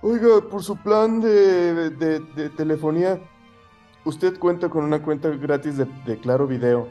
[0.00, 3.20] Oiga, por su plan de, de- de telefonía,
[4.06, 6.88] usted cuenta con una cuenta gratis de, de Claro Video.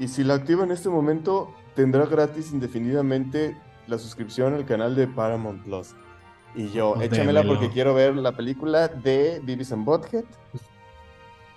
[0.00, 3.56] Y si la activa en este momento, tendrá gratis indefinidamente
[3.86, 5.94] la suscripción al canal de Paramount Plus.
[6.54, 7.58] Y yo, Pues échamela démelo.
[7.60, 10.24] porque quiero ver la película de Beavis and Butthead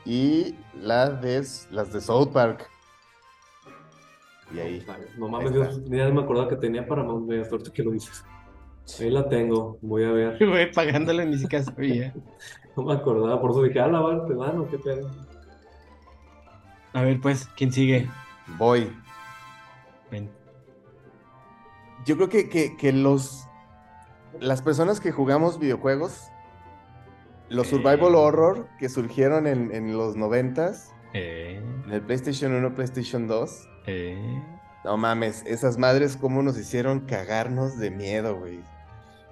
[0.05, 2.69] y la de, las de South Park.
[4.53, 4.85] Y ahí.
[5.17, 5.79] No mames, Ahí está.
[5.89, 8.23] ni me acordaba que tenía Paramount, güey, hasta ahorita que lo dices.
[8.99, 10.37] Ahí la tengo, voy a ver.
[10.47, 12.13] Güey, pagándole ni siquiera sabía.
[12.77, 15.09] No me acordaba, por eso dije, ah, la vale, te dan o qué pedo.
[16.91, 18.09] A ver, pues, ¿quién sigue?
[18.57, 18.91] Voy.
[20.11, 20.29] Ven.
[22.05, 23.44] Yo creo que, que, que los
[24.39, 26.29] las personas que jugamos videojuegos,
[27.49, 27.69] los Eh.
[27.69, 33.69] survival horror que surgieron en, en los noventas, Eh, en el PlayStation 1, PlayStation 2,
[33.87, 34.43] eh.
[34.83, 38.59] no mames, esas madres cómo nos hicieron cagarnos de miedo, güey.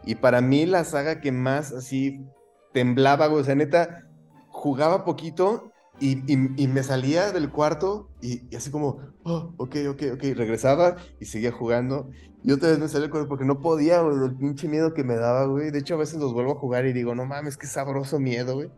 [0.05, 2.25] Y para mí la saga que más así
[2.71, 4.07] temblaba, güey, o sea, neta,
[4.47, 5.72] jugaba poquito
[6.05, 10.23] y, y- y me salía del cuarto y, y así como, oh, ok, ok, ok,
[10.35, 12.09] regresaba y seguía jugando.
[12.43, 15.03] Y otra vez me salía del cuarto porque no podía, güey, el pinche miedo que
[15.03, 15.71] me daba, güey.
[15.71, 18.55] De hecho, a veces los vuelvo a jugar y digo, no mames, qué sabroso miedo,
[18.55, 18.69] güey.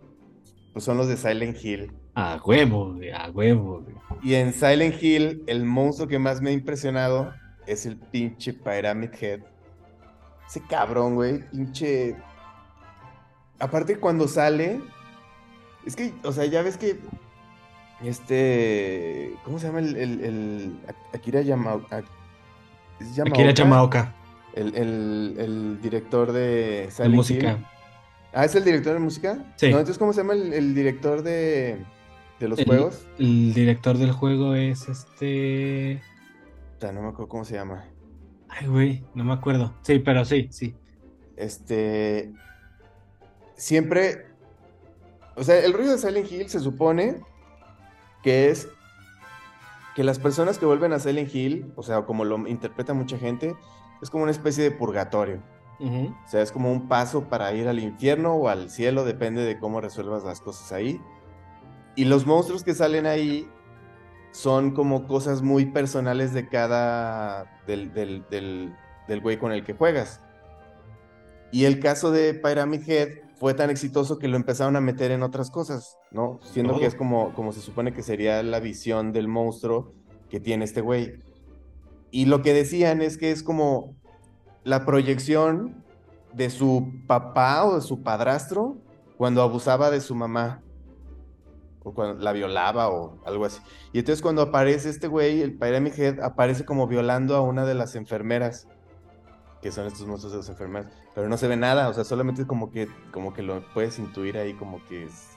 [0.74, 1.92] Pues son los de Silent Hill.
[2.14, 3.96] A huevo, güey, a huevo, güey.
[4.22, 7.34] Y en Silent Hill, el monstruo que más me ha impresionado
[7.66, 9.40] es el pinche Pyramid Head.
[10.48, 12.16] Ese cabrón, güey, pinche.
[13.60, 14.82] Aparte, cuando sale.
[15.86, 17.00] Es que, o sea, ya ves que.
[18.04, 19.34] Este.
[19.44, 19.96] ¿Cómo se llama el.
[19.96, 20.80] el, el-
[21.14, 22.04] Akira Yamaoka?
[23.00, 23.54] ¿Es Akira Yamaoka?
[23.54, 24.16] Yamaoka,
[24.54, 27.12] El, el, el director de de Hill.
[27.12, 27.58] música.
[28.34, 29.54] Ah, ¿es el director de música?
[29.56, 29.68] Sí.
[29.72, 31.78] No, entonces, ¿cómo se llama el, el director de.
[32.40, 33.08] de los juegos?
[33.18, 36.02] El director del juego es este.
[36.78, 37.86] O sea, no me acuerdo cómo se llama.
[38.50, 39.74] Ay, güey, no me acuerdo.
[39.84, 40.76] Sí, pero sí, sí.
[41.38, 42.32] Este.
[43.56, 44.26] Siempre.
[45.36, 47.22] O sea, el ruido de Silent Hill se supone
[48.24, 48.68] que es
[49.96, 53.56] que las personas que vuelven a Silent Hill, o sea, como lo interpreta mucha gente,
[54.02, 55.42] es como una especie de purgatorio.
[55.80, 59.60] O sea, es como un paso para ir al infierno o al cielo, depende de
[59.60, 61.02] cómo resuelvas las cosas ahí.
[61.96, 63.50] Y los monstruos que salen ahí
[64.32, 67.62] son como cosas muy personales de cada.
[67.68, 68.76] del, del, del,
[69.08, 70.22] del güey con el que juegas.
[71.52, 75.24] Y el caso de Pyramid Head fue tan exitoso que lo empezaron a meter en
[75.24, 76.40] otras cosas, ¿no?
[76.44, 76.82] Siendo Todo.
[76.82, 79.94] que es como, como se supone que sería la visión del monstruo
[80.30, 81.20] que tiene este güey.
[82.12, 83.96] Y lo que decían es que es como
[84.64, 85.84] la proyección
[86.34, 88.78] de su papá o de su padrastro
[89.18, 90.62] cuando abusaba de su mamá.
[91.84, 93.62] O cuando la violaba o algo así.
[93.94, 97.76] Y entonces cuando aparece este güey, el Pyramid Head, aparece como violando a una de
[97.76, 98.68] las enfermeras.
[99.66, 100.92] Que son estos monstruos de las enfermeras.
[101.16, 104.38] Pero no se ve nada, o sea, solamente como que, como que lo puedes intuir
[104.38, 105.30] ahí como que es.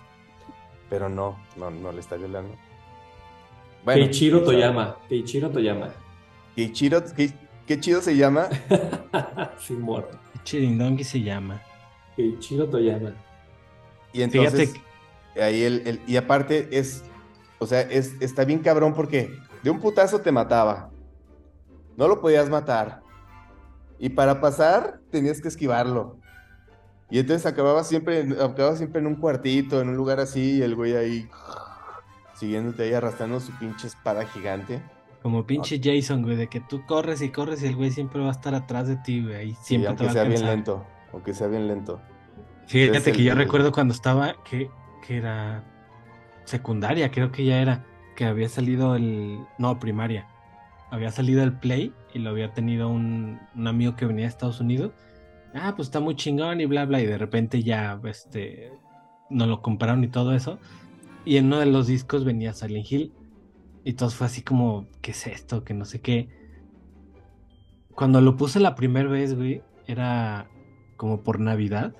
[0.90, 2.54] Pero no, no, no le está violando.
[3.90, 4.44] Quién sabe.
[4.44, 4.96] Toyama.
[5.08, 5.94] Keiichiro Toyama.
[6.54, 7.32] Keiichiro, qué,
[7.66, 8.48] qué chido se llama.
[9.58, 10.18] Sin muerto.
[10.44, 11.62] Chirindongi se llama.
[12.14, 13.14] Keiichiro Toyama.
[14.12, 17.02] Y entonces, Fíjate ahí el, el- y aparte es,
[17.60, 20.90] o sea, es, está bien cabrón porque de un putazo te mataba.
[21.96, 23.07] No lo podías matar.
[23.98, 26.18] Y para pasar tenías que esquivarlo.
[27.10, 30.62] Y entonces acababa siempre, en- acababa siempre en un cuartito, en un lugar así, y
[30.62, 31.28] el güey ahí
[32.34, 34.80] siguiéndote ahí arrastrando su pinche espada gigante.
[35.22, 38.28] Como pinche Jason, güey, de que tú corres y corres y el güey siempre va
[38.28, 39.50] a estar atrás de ti, güey.
[39.50, 40.56] Y siempre te aunque va a sea bien alcanzar.
[40.56, 42.00] lento, aunque sea bien lento.
[42.66, 44.70] Fíjate Es el- que yo el- recuerdo cuando estaba, que,
[45.06, 45.64] que era
[46.44, 47.84] secundaria, creo que ya era,
[48.14, 49.40] que había salido el.
[49.58, 50.28] No, primaria.
[50.90, 54.60] Había salido el Play y lo había tenido un, un amigo que venía de Estados
[54.60, 54.92] Unidos.
[55.54, 57.00] Ah, pues está muy chingón y bla, bla.
[57.00, 58.72] Y de repente ya, este.
[59.30, 60.58] Nos lo compraron y todo eso.
[61.24, 63.12] Y en uno de los discos venía Silent Hill.
[63.84, 65.64] Y todo fue así como, ¿qué es esto?
[65.64, 66.28] Que no sé qué.
[67.94, 70.48] Cuando lo puse la primera vez, güey, era
[70.96, 71.94] como por Navidad.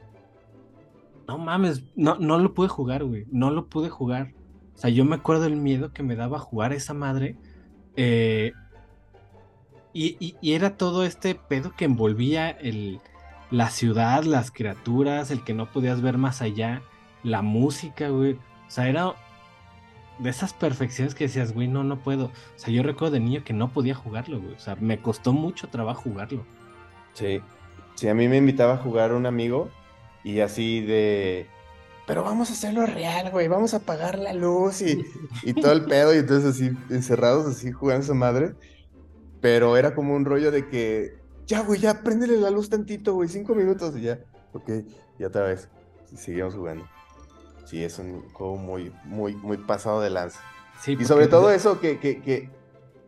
[1.27, 3.27] No mames, no, no lo pude jugar, güey.
[3.31, 4.33] No lo pude jugar.
[4.75, 7.37] O sea, yo me acuerdo del miedo que me daba jugar a esa madre.
[7.97, 8.53] Eh,
[10.07, 13.01] y, y- era todo este pedo que envolvía el,
[13.51, 16.83] la ciudad, las criaturas, el que no podías ver más allá,
[17.23, 18.35] la música, güey.
[18.35, 19.15] O sea, era
[20.19, 22.27] de esas perfecciones que decías, güey, no, no puedo.
[22.27, 24.55] O sea, yo recuerdo de niño que no podía jugarlo, güey.
[24.55, 26.45] O sea, me costó mucho trabajo jugarlo.
[27.15, 27.41] Sí.
[27.95, 29.71] Sí, a mí me invitaba a jugar un amigo
[30.23, 31.47] y así de.
[32.07, 33.49] Pero vamos a hacerlo real, güey.
[33.49, 35.05] Vamos a apagar la luz y,
[35.43, 36.15] y todo el pedo.
[36.15, 38.55] Y entonces así, encerrados así, jugando esa madre.
[39.41, 41.19] Pero era como un rollo de que.
[41.47, 43.29] Ya, güey, ya, préndele la luz tantito, güey.
[43.29, 44.19] Cinco minutos y ya.
[44.53, 44.71] Ok,
[45.19, 45.69] y otra vez.
[46.13, 46.87] Y seguimos jugando.
[47.65, 50.41] Sí, es un juego muy, muy, muy pasado de lanza.
[50.81, 52.51] Sí, Y sobre todo eso, que, que, que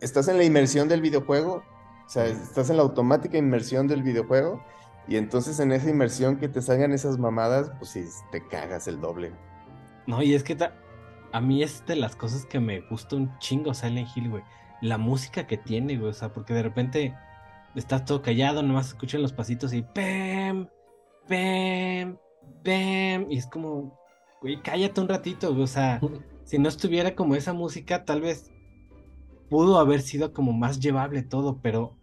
[0.01, 1.63] estás en la inmersión del videojuego,
[2.07, 4.63] o sea, estás en la automática inmersión del videojuego,
[5.09, 9.01] y entonces en esa inmersión que te salgan esas mamadas, pues sí, te cagas el
[9.01, 9.33] doble.
[10.07, 10.75] No, y es que ta-
[11.33, 14.43] a mí es de las cosas que me gusta un chingo Silent Hill, güey.
[14.81, 16.11] La música que tiene, güey.
[16.11, 17.15] O sea, porque de repente
[17.75, 20.69] estás todo callado, nomás escuchan los pasitos y ¡pem!
[21.29, 22.17] ¡pem!
[22.63, 23.27] ¡pem!
[23.31, 23.99] Y es como,
[24.41, 25.65] güey, cállate un ratito, güey.
[25.65, 26.01] O sea,
[26.45, 28.51] si no estuviera como esa música, tal vez
[29.49, 31.97] pudo haber sido como más llevable todo, pero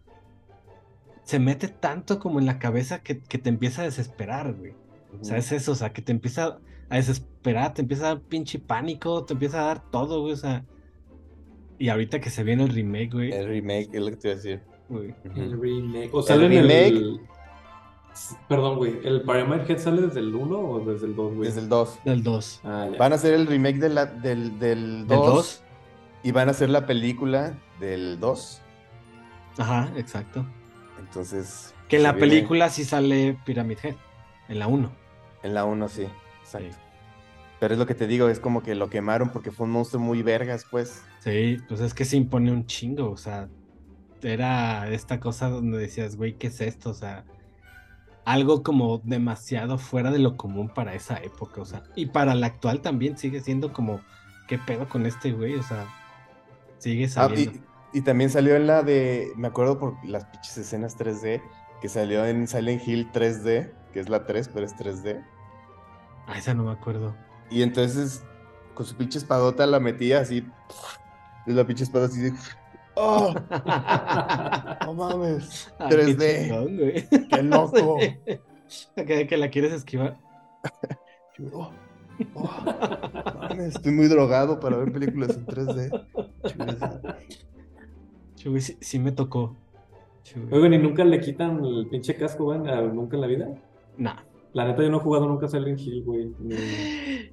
[1.24, 4.74] se mete tanto como en la cabeza que, que te empieza a desesperar, güey.
[5.20, 6.58] O sea, es eso, o sea, que te empieza
[6.88, 10.36] a desesperar, te empieza a dar pinche pánico, te empieza a dar todo, güey, o
[10.36, 10.64] sea.
[11.78, 13.32] Y ahorita que se viene el remake, güey.
[13.32, 14.60] El remake, es lo que te iba a decir.
[14.88, 16.10] güey, El remake.
[16.12, 16.86] O sale en remake.
[16.88, 17.20] el.
[18.48, 18.98] Perdón, güey.
[19.04, 21.46] ¿El Pyramid Head sale desde el 1 o desde el 2, güey?
[21.48, 21.98] Desde el 2.
[22.04, 22.60] Del 2.
[22.64, 22.98] Ah, ya.
[22.98, 25.62] Van a hacer el remake de la- del, del 2 Del 2.
[26.24, 28.60] y van a hacer la película del 2.
[29.58, 30.44] Ajá, exacto.
[30.98, 31.74] Entonces.
[31.88, 33.94] Que en la viene- película sí sale Pyramid Head.
[34.48, 34.90] En la 1.
[35.44, 36.06] En la 1, sí.
[36.42, 36.72] Exacto.
[36.72, 36.78] Sí.
[37.60, 40.02] Pero es lo que te digo, es como que lo quemaron porque fue un monstruo
[40.02, 41.02] muy vergas, pues.
[41.18, 43.50] Sí, pues es que se impone un chingo, o sea,
[44.22, 46.90] era esta cosa donde decías, güey, ¿qué es esto?
[46.90, 47.26] O sea,
[48.24, 52.48] algo como demasiado fuera de lo común para esa época, o sea, y para la
[52.48, 54.06] actual también sigue siendo como,
[54.46, 55.56] ¿qué pedo con este güey?
[55.56, 55.96] O sea,
[56.78, 57.52] sigue Ah, saliendo.
[57.52, 61.42] y, y también salió en la de, me acuerdo por las pinches escenas 3D,
[61.80, 65.26] que salió en Silent Hill 3D, que es la 3, pero es 3D.
[66.26, 67.16] Ah, esa no me acuerdo.
[67.50, 68.22] Y entonces,
[68.74, 70.44] con su pinche espadota la metía así,
[71.46, 72.32] y la pinche espada así de,
[72.94, 73.34] ¡oh!
[74.86, 75.72] ¡No mames!
[75.78, 76.42] Ay, qué 3D.
[76.44, 77.08] chingón, güey.
[77.28, 77.96] ¡Qué loco!
[78.96, 80.16] que, que la quieres esquivar.
[81.54, 81.70] Oh,
[82.34, 82.50] oh,
[83.48, 86.04] mames, estoy muy drogado para ver películas en 3D.
[88.34, 89.56] Sí, güey, sí, sí me tocó.
[90.34, 90.52] Güey.
[90.52, 92.58] Oigan, ¿y nunca le quitan el pinche casco, güey?
[92.68, 93.46] a- ¿Nunca en la vida?
[93.96, 94.16] Nah.
[94.52, 96.32] La neta, yo no he jugado nunca Silent Hill, güey.
[96.40, 97.30] Ni-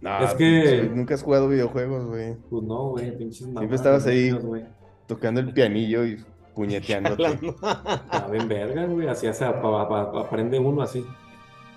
[0.00, 2.34] No, Es que- pinche, nunca has jugado videojuegos, güey.
[2.50, 4.30] Pues no, güey, pinches mamadas, estabas ahí.
[4.32, 4.68] niños.
[5.06, 6.22] Tocando el pianillo y
[6.54, 7.24] puñeteándote.
[7.62, 9.08] A ver, verga, güey.
[9.08, 11.04] Así hace, aprende uno así.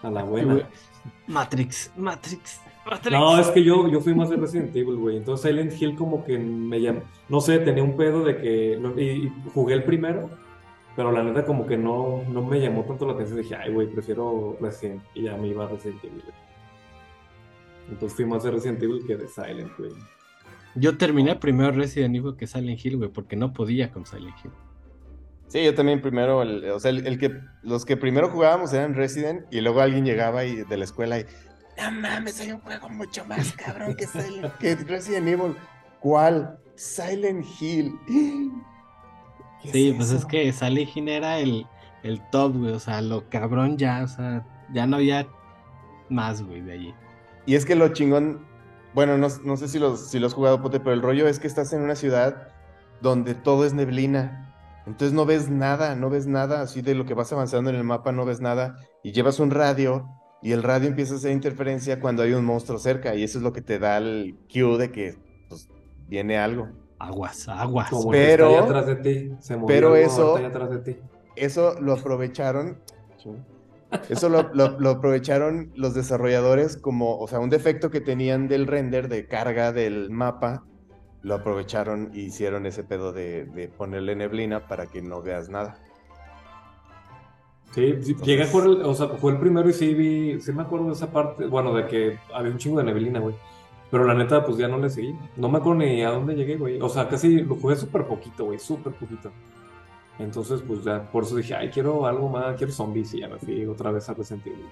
[0.02, 0.54] A la buena.
[0.54, 0.66] güey.
[1.28, 3.12] Matrix, Matrix, Matrix.
[3.12, 5.18] No, es que yo, yo fui más de Resident Evil, güey.
[5.18, 9.02] Entonces Silent Hill como que me llamó, no sé, tenía un pedo de que, y,
[9.02, 10.30] y jugué el primero,
[10.96, 13.38] pero la neta como que no, no me llamó tanto la atención.
[13.42, 16.22] Dije, ay, güey, prefiero Resident, y ya me iba a Resident Evil.
[16.24, 16.49] güey.
[17.90, 19.92] Entonces fui más de Resident Evil que de Silent, güey.
[20.76, 24.52] Yo terminé primero Resident Evil que Silent Hill, güey, porque no podía con Silent Hill.
[25.48, 28.94] Sí, yo también primero, el- o sea, el, el que, los que primero jugábamos eran
[28.94, 31.26] Resident y luego alguien llegaba y, de la escuela y,
[31.82, 35.56] no mames, hay un juego mucho más cabrón que, Silent- que Resident Evil.
[36.00, 36.60] ¿Cuál?
[36.76, 37.94] Silent Hill.
[39.64, 41.66] ¿Qué Sí, pues es que Silent Hill era el,
[42.04, 45.28] el top, güey, o sea, lo cabrón ya, o sea, ya no había
[46.10, 46.94] más, güey, de allí.
[47.46, 48.46] Y es que lo chingón,
[48.94, 51.40] bueno, no, no sé si los, si lo has jugado, Pote, pero el rollo es
[51.40, 52.50] que estás en una ciudad
[53.02, 54.46] donde todo es neblina.
[54.86, 57.84] Entonces no ves nada, no ves nada, así de lo que vas avanzando en el
[57.84, 58.76] mapa, no ves nada.
[59.04, 60.08] Y llevas un radio
[60.42, 63.14] y el radio empieza a hacer interferencia cuando hay un monstruo cerca.
[63.16, 65.16] Y eso es lo que te da el cue de que
[65.48, 65.70] pues,
[66.08, 66.70] viene algo.
[66.98, 67.90] Aguas, aguas.
[67.90, 69.32] Como Pero- el que está allá atrás de ti.
[69.40, 70.98] Se movió pero algo, eso- allá atrás de ti.
[71.36, 72.80] Eso lo aprovecharon.
[74.10, 78.68] Eso lo, lo- lo aprovecharon los desarrolladores como, o sea, un defecto que tenían del
[78.68, 80.64] render de carga del mapa,
[81.22, 85.78] lo aprovecharon y hicieron ese pedo de, de ponerle neblina para que no veas nada.
[87.74, 90.64] Sí, sí, llegué jugar, el- o sea, fue el primero y sí vi, sí me
[90.64, 93.36] acuerdo de esa parte, bueno, de que había un chingo de neblina, güey.
[93.92, 95.16] Pero la neta, pues ya no le seguí.
[95.36, 96.80] No me acuerdo ni a dónde llegué, güey.
[96.82, 99.32] O sea, casi lo jugué súper poquito, güey, súper poquito.
[100.20, 103.40] Entonces, pues ya, por eso dije, ay, quiero algo más, quiero zombies y ya me
[103.40, 104.66] fui otra vez a Resident Evil.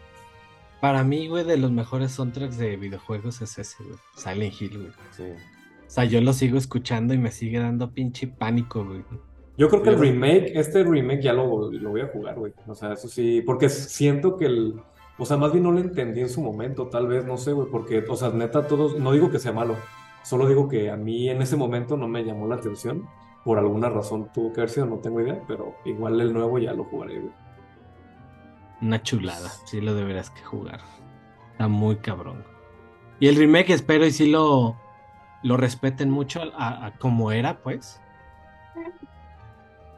[0.81, 3.97] Para mí, güey, de los mejores soundtracks de videojuegos es ese, güey.
[4.15, 4.91] Silent Hill, güey.
[5.11, 5.23] Sí.
[5.23, 9.03] O sea, yo lo sigo escuchando y me sigue dando pinche pánico, güey.
[9.57, 12.53] Yo creo que el remake, este remake ya lo, lo voy a jugar, güey.
[12.67, 14.75] O sea, eso sí, porque siento que el,
[15.17, 17.67] o sea, más bien no lo entendí en su momento, tal vez, no sé, güey,
[17.71, 19.75] porque, o sea, neta, todos, no digo que sea malo,
[20.23, 23.07] solo digo que a mí en ese momento no me llamó la atención,
[23.47, 26.73] por alguna razón tuvo que haber sido, no tengo idea, pero igual el nuevo ya
[26.73, 27.33] lo jugaré, güey.
[28.81, 29.47] Una chulada.
[29.63, 30.81] Sí lo deberás que jugar.
[31.53, 32.43] Está muy cabrón.
[33.21, 34.75] Y el remake espero y sí lo,
[35.43, 38.01] lo respeten mucho a, a como era, pues.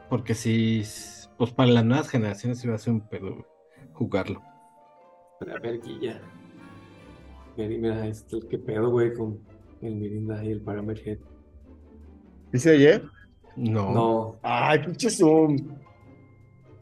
[0.08, 0.84] Porque sí,
[1.36, 3.48] pues para las nuevas generaciones sí va a ser un pedo
[3.94, 4.42] jugarlo.
[5.40, 6.20] A ver, Guilla.
[7.56, 9.40] Mira, mira, este, qué pedo, güey, con
[9.80, 11.18] el Mirinda y el Pyramid Head.
[12.52, 13.02] ¿Dice ayer?
[13.60, 13.92] No.
[13.92, 15.56] No, Ay, pinche Zoom.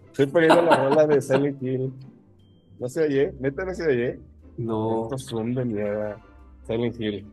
[0.07, 1.93] Estoy poniendo la rola de Silent Hill.
[2.79, 3.33] ¿No se oye?
[3.41, 4.21] ¿Neta no se oye?
[4.57, 6.21] no, Puto Zoom de mierda.
[6.67, 7.27] Silent Hill.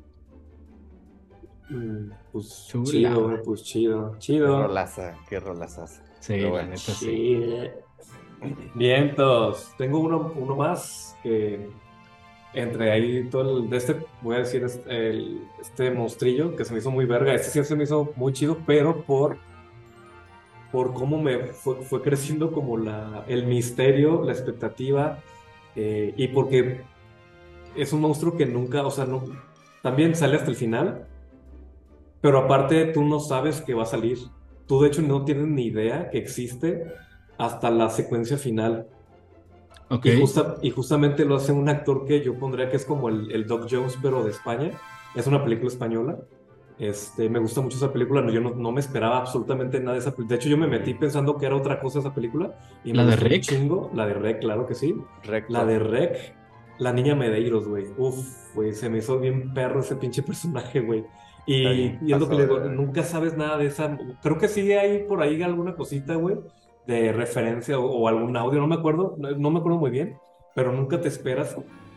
[1.70, 2.86] mm, pues Chula.
[2.90, 4.64] chido, pues chido, Qué chido.
[4.64, 5.88] rolaza, qué rolaza.
[5.88, 6.02] Sí,
[6.34, 6.96] Pero la bueno, neta sí.
[6.96, 8.50] Sí.
[8.76, 9.74] Vientos.
[9.78, 11.70] Tengo uno, uno más que
[12.56, 16.90] entre ahí todo el de este, voy a decir este, monstrillo que se me hizo
[16.90, 17.34] muy verga.
[17.34, 19.38] Este sí se me hizo muy chido, pero por
[20.72, 25.20] por cómo me fue, fue creciendo como la, el misterio, la expectativa,
[25.76, 26.82] eh, y porque
[27.76, 29.24] es un monstruo que nunca, o sea, no,
[29.82, 31.08] también sale hasta el final,
[32.20, 34.18] pero aparte tú no sabes que va a salir.
[34.68, 36.84] Tú de hecho no tienes ni idea que existe
[37.38, 38.88] hasta la secuencia final.
[39.90, 40.06] Ok.
[40.08, 43.32] Y, justa- y justamente lo hace un actor que yo pondría que es como el,
[43.32, 44.72] el Doc Jones, pero de España.
[45.16, 46.18] Es una película española.
[46.78, 48.22] Este, me gusta mucho esa película.
[48.22, 50.30] no- Yo no, no me esperaba absolutamente nada de esa película.
[50.30, 52.54] De hecho, yo me metí pensando que era otra cosa esa película.
[52.84, 53.42] Y me ¿La de Rec?
[53.44, 53.92] chingo.
[53.94, 54.96] La de Rec, claro que sí.
[55.24, 55.54] Recto.
[55.54, 56.36] La de Rec,
[56.80, 57.86] la niña Medeiros, güey.
[57.98, 61.06] Uf, güey, se me hizo bien perro ese pinche personaje, güey.
[61.48, 63.96] Y, y es lo que le digo, nunca sabes nada de esa.
[64.24, 66.38] Creo que sí hay por ahí alguna cosita, güey,
[66.88, 70.18] de referencia o, o algún audio, no me acuerdo, no, no me acuerdo muy bien,
[70.54, 71.56] pero nunca te esperas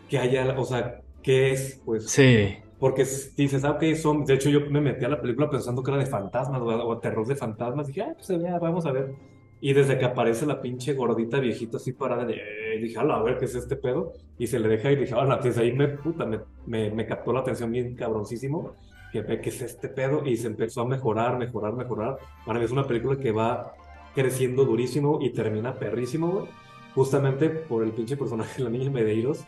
[0.09, 2.09] que haya, o sea, qué es, pues.
[2.11, 2.57] Sí.
[2.79, 3.05] Porque
[3.37, 4.25] dices, ah, ok, son.
[4.25, 6.99] De hecho, yo me metí a la película pensando que era de fantasmas o, o
[6.99, 7.89] terror de fantasmas.
[7.89, 9.15] Dije, ah, pues vea, vamos a ver.
[9.61, 13.23] Y desde que aparece la pinche gordita viejita así parada, de, eh, dije, "Ala, a
[13.23, 14.13] ver qué es este pedo.
[14.39, 17.33] Y se le deja y dije, hola, desde ahí me, puta, me, me, me captó
[17.33, 18.77] la atención bien cabroncísimo.
[19.13, 20.25] Que qué es este pedo.
[20.25, 22.19] Y se empezó a mejorar, mejorar, mejorar.
[22.47, 23.73] Para mí es una película que va
[24.15, 26.47] creciendo durísimo y termina perrísimo, güey.
[26.95, 29.45] Justamente por el pinche personaje de la niña Medeiros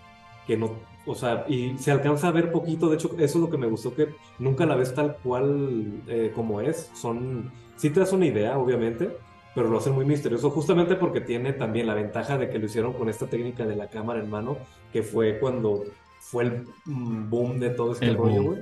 [0.46, 0.72] que no,
[1.06, 3.68] o sea, y se alcanza a ver poquito, de hecho, eso es lo que me
[3.68, 4.08] gustó, que
[4.38, 9.16] nunca la ves tal cual eh, como es, son, sí te das una idea, obviamente,
[9.54, 12.92] pero lo hacen muy misterioso, justamente porque tiene también la ventaja de que lo hicieron
[12.94, 14.56] con esta técnica de la cámara en mano,
[14.92, 15.84] que fue cuando
[16.18, 18.58] fue el mm, boom de todo este El rollo, güey,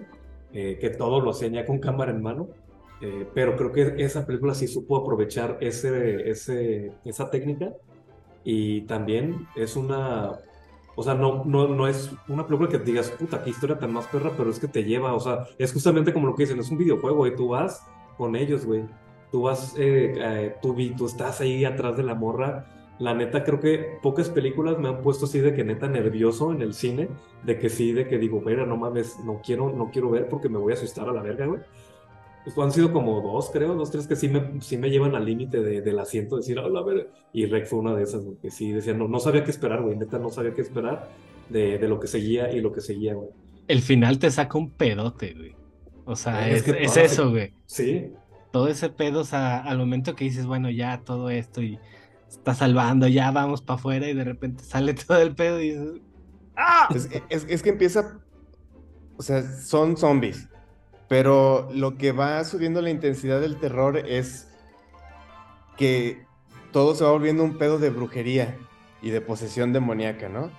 [0.52, 2.48] eh, que todo lo hacían ya con cámara en mano,
[3.00, 7.72] eh, pero creo que esa película sí supo aprovechar ese, ese, esa técnica
[8.44, 10.38] y también es una,
[10.96, 13.92] o sea, no, no, no es una película que te digas, puta, qué historia tan
[13.92, 16.58] más perra, pero es que te lleva, o sea, es justamente como lo que dicen,
[16.58, 17.86] es un videojuego y tú vas
[18.16, 18.84] con ellos, güey.
[19.30, 22.66] Tú vas, eh, eh, tú, tú estás ahí atrás de la morra.
[22.98, 26.62] La neta, creo que pocas películas me han puesto así de que neta nervioso en
[26.62, 27.08] el cine,
[27.44, 30.48] de que sí, de que digo, mira, no mames, no quiero, no quiero ver porque
[30.48, 31.60] me voy a asustar a la verga, güey.
[32.54, 35.24] Pues han sido como dos, creo, dos, tres que sí me, sí me llevan al
[35.24, 37.10] límite de- del asiento, decir, hola, a ver.
[37.32, 39.82] Y Rec fue una de esas, güey, que sí decía, no, no sabía qué esperar,
[39.82, 41.08] güey, neta, no sabía qué esperar
[41.48, 43.28] de, de lo que seguía y lo que seguía, güey.
[43.66, 45.54] El final te saca un pedote, güey.
[46.06, 47.52] O sea, Es es, que es toda- eso, güey.
[47.66, 48.12] Sí,
[48.50, 51.78] Todo ese pedo, o sea, al momento que dices, bueno, ya todo esto y
[52.28, 56.00] está salvando, ya vamos para afuera y de repente sale todo el pedo y dices,
[56.56, 56.88] ¡ah!
[56.94, 58.20] Es, es- es que empieza,
[59.18, 60.48] o sea, son zombies,
[61.08, 64.48] pero lo que va subiendo la intensidad del terror es
[65.76, 66.26] que
[66.72, 68.56] todo se va volviendo un pedo de brujería
[69.00, 70.50] y de posesión demoníaca, ¿no?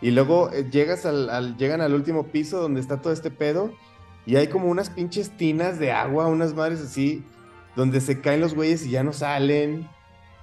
[0.00, 3.72] Y luego eh, llegas al, llegan al último piso donde está todo este pedo
[4.26, 7.24] y hay como unas pinches tinas de agua, unas madres así,
[7.76, 9.88] donde se caen los güeyes y ya no salen.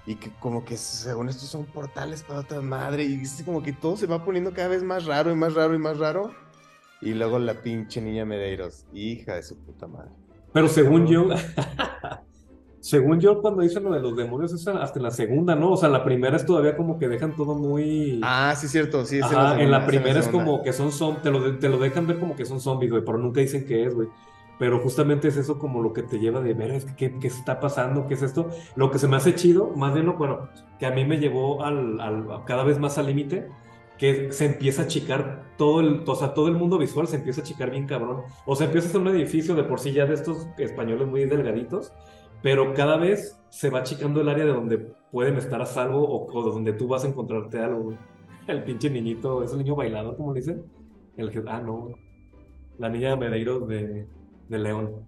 [0.06, 3.04] Y que como que según esto son portales para otra madre.
[3.04, 5.76] Y es como que todo se va poniendo cada vez más raro y más raro
[5.76, 6.34] y más raro.
[7.04, 8.86] Y luego la pinche niña Medeiros.
[8.94, 10.10] Hija de su puta madre.
[10.54, 11.28] Pero según yo,
[12.80, 15.72] según yo, cuando dicen lo de los demonios, es hasta la segunda, ¿no?
[15.72, 18.20] O sea, la primera es todavía como que dejan todo muy.
[18.24, 19.18] Ah, sí, cierto, sí.
[19.20, 20.46] es Ajá, en segunda, la es primera es segunda.
[20.46, 22.92] como que son zombies, te lo, de- te lo dejan ver como que son zombies,
[22.92, 24.10] güey, pero nunca dicen qué es, güey.
[24.60, 27.28] Pero justamente es eso como lo que te lleva de ver, es que, ¿qué, qué
[27.28, 28.06] está pasando?
[28.08, 28.50] ¿Qué es esto?
[28.76, 31.64] Lo que se me hace chido, más bien lo, bueno, que a mí me llevó
[31.64, 33.48] al, al- cada vez más al límite,
[33.98, 37.42] que se empieza a achicar todo el, o sea, todo el mundo visual se empieza
[37.42, 38.24] a achicar bien cabrón.
[38.46, 41.26] O sea, empieza a ser un edificio de por sí ya de estos españoles muy
[41.26, 41.94] delgaditos,
[42.42, 44.78] pero cada vez se va achicando el área de donde
[45.12, 47.96] pueden estar a salvo o, o de donde tú vas a encontrarte algo.
[48.48, 50.66] El pinche niñito, ¿es el niño bailador, como le dicen?
[51.16, 51.92] El que, ah, no.
[52.78, 54.06] La niña de Medeiros de,
[54.50, 55.08] de León.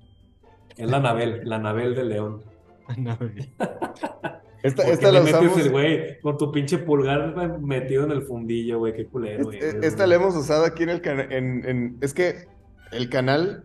[0.78, 2.44] Es la Anabel, la Anabel de León.
[2.96, 3.54] Güey.
[4.66, 5.58] Esta, ¿Por esta la metes usamos.
[5.60, 8.94] el güey con tu pinche pulgar metido en el fundillo, güey?
[8.94, 9.60] Qué culero, güey.
[9.60, 11.32] Este- Esta la hemos usado aquí en el canal.
[11.32, 12.48] En, en- es que
[12.92, 13.64] el canal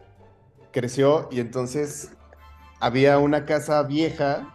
[0.72, 2.12] creció y entonces
[2.80, 4.54] había una casa vieja,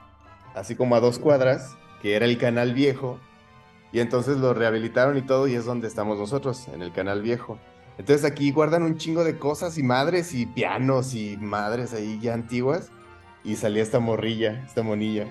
[0.53, 3.19] así como a dos cuadras, que era el canal viejo.
[3.91, 7.57] Y entonces lo rehabilitaron y todo, y es donde estamos nosotros, en el canal viejo.
[7.97, 12.33] Entonces aquí guardan un chingo de cosas y madres y pianos y madres ahí ya
[12.33, 12.91] antiguas.
[13.45, 15.27] Y salía esta morrilla, esta monilla.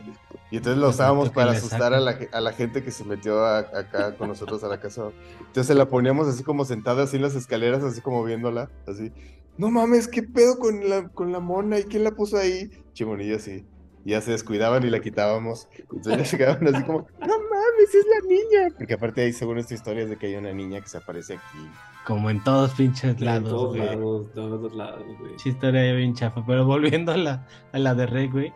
[0.50, 3.58] Y entonces lo usábamos para asustar a la, a la gente que se metió a-
[3.58, 5.10] acá con nosotros a la casa.
[5.46, 9.12] Entonces la poníamos así como sentada así en las escaleras, así como viéndola, así.
[9.56, 11.78] No mames, ¿qué pedo con la, con la mona?
[11.80, 12.70] ¿Y quién la puso ahí?
[12.92, 13.66] Chimonilla así.
[14.04, 15.68] Y ya se descuidaban y la quitábamos.
[15.78, 18.74] Entonces ya se quedaban así como, no mames, es la niña.
[18.76, 21.34] Porque aparte hay según esta historia es de que hay una niña que se aparece
[21.34, 21.70] aquí.
[22.06, 23.86] Como en todos pinches En lados, todos güey.
[23.86, 25.30] lados, todos lados, güey.
[25.30, 26.44] Pinche historia bien chafa.
[26.46, 28.52] Pero volviendo a la, a la de Rey, güey.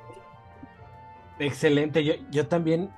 [1.38, 2.05] Excelente.
[2.05, 2.90] Yo, yo también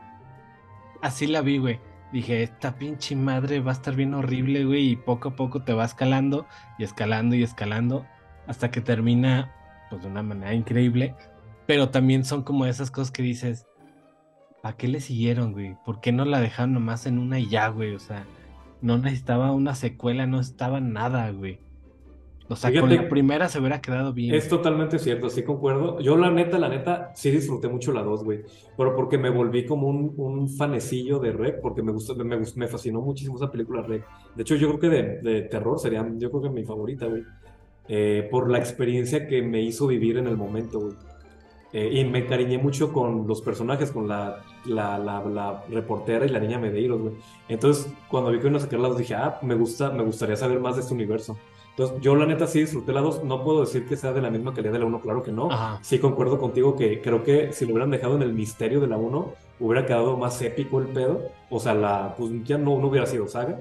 [1.02, 1.78] así la vi, güey.
[2.12, 4.90] Dije, esta pinche madre va a estar bien horrible, güey.
[4.90, 6.46] Y poco a poco te va escalando
[6.78, 8.04] y escalando y escalando.
[8.48, 9.54] Hasta que termina,
[9.88, 11.14] pues de una manera increíble.
[11.70, 13.64] Pero también son como esas cosas que dices,
[14.60, 15.76] ¿para qué le siguieron, güey?
[15.86, 17.94] ¿Por qué no la dejaron nomás en una y ya, güey?
[17.94, 18.26] O sea,
[18.82, 21.60] no necesitaba una secuela, no estaba nada, güey.
[22.48, 24.34] O sea, con la primera se hubiera quedado bien.
[24.34, 26.00] Es totalmente cierto, sí concuerdo.
[26.00, 28.40] Yo la neta, la neta, sí disfruté mucho la 2, güey.
[28.76, 32.66] Pero porque me volví como un, un fanecillo de Rec, porque me gustó, me, me
[32.66, 34.04] fascinó muchísimo esa película Rec.
[34.34, 37.22] De hecho, yo creo que de, de terror sería, yo creo que mi favorita, güey.
[37.86, 40.94] Eh, por la experiencia que me hizo vivir en el momento, güey.
[41.72, 46.28] Eh, y me encariñé mucho con los personajes, con la, la, la, la reportera y
[46.28, 47.14] la niña Medeiros, güey.
[47.48, 50.36] Entonces, cuando vi que iban a sacar la 2, dije, ah, me gusta, me gustaría
[50.36, 51.36] saber más de este universo.
[51.70, 53.24] Entonces, yo la neta sí disfruté la 2.
[53.24, 55.50] No puedo decir que sea de la misma calidad de la 1, claro que no.
[55.50, 55.78] Ajá.
[55.82, 58.96] Sí concuerdo contigo que creo que si lo hubieran dejado en el misterio de la
[58.96, 61.22] 1, hubiera quedado más épico el pedo.
[61.48, 63.60] O sea, la, pues ya no, no hubiera sido saga.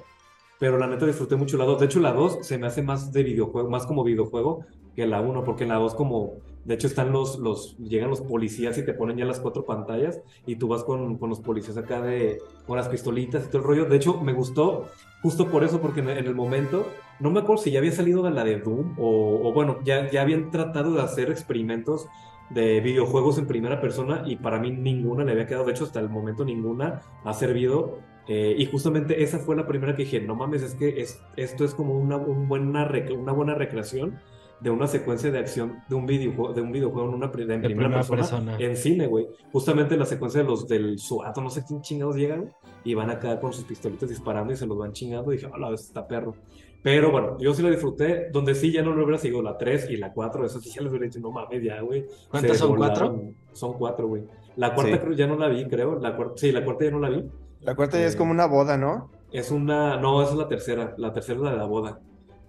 [0.58, 1.80] Pero la neta disfruté mucho la 2.
[1.80, 4.66] De hecho, la 2 se me hace más de videojuego, más como videojuego
[5.00, 6.34] que la 1, porque en la 2 como,
[6.66, 10.22] de hecho están los, los, llegan los policías y te ponen ya las cuatro pantallas
[10.46, 13.64] y tú vas con, con los policías acá de, con las pistolitas y todo el
[13.64, 13.86] rollo.
[13.86, 14.90] De hecho, me gustó
[15.22, 16.86] justo por eso, porque en, el momento,
[17.22, 20.12] no me acuerdo si ya había salido de la de Doom o, o bueno, ya,
[20.12, 22.08] ya habían tratado de hacer experimentos
[22.50, 26.00] de videojuegos en primera persona y para mí ninguna le había quedado, de hecho hasta
[26.00, 30.36] el momento ninguna ha servido eh, y justamente esa fue la primera que dije, no
[30.36, 34.20] mames, es que es, esto es como una, un buena, una buena recreación
[34.62, 37.62] de una secuencia de acción de un videojuego, de un videojuego en, una, en primera,
[37.62, 38.58] primera persona, persona.
[38.60, 39.28] en cine, güey.
[39.52, 42.50] Justamente la secuencia de los del SWAT, no sé quién chingados llegan
[42.84, 45.70] y van acá con sus pistolitas disparando y se los van chingando y dije, hola,
[45.74, 46.36] está perro.
[46.82, 48.30] Pero bueno, yo sí la disfruté.
[48.32, 50.46] Donde sí ya no lo hubiera seguido la 3 y la 4.
[50.46, 52.06] Eso sí ya les hubiera dicho, no mames, ya, güey.
[52.30, 52.70] ¿Cuántas son?
[52.70, 52.96] volaron.
[53.18, 53.34] ¿Cuatro?
[53.54, 54.24] Son cuatro, güey.
[54.56, 55.00] La cuarta Sí.
[55.00, 56.00] creo ya no la vi, creo.
[56.00, 57.26] La cuarta, sí, la cuarta ya no la vi.
[57.62, 59.10] La cuarta ya es Eh, como una boda, ¿no?
[59.32, 59.98] Es una.
[60.00, 60.94] No, esa es la tercera.
[60.98, 62.00] La tercera es la de la boda.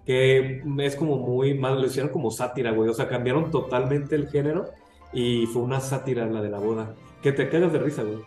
[0.05, 1.79] Que es como muy mal.
[1.79, 2.89] Lo hicieron como sátira, güey.
[2.89, 4.69] O sea, cambiaron totalmente el género.
[5.13, 6.95] Y fue una sátira la de la boda.
[7.21, 8.19] Que te cagas de risa, güey.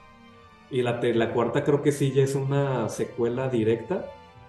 [0.71, 4.07] Y la, la cuarta creo que sí ya es una secuela directa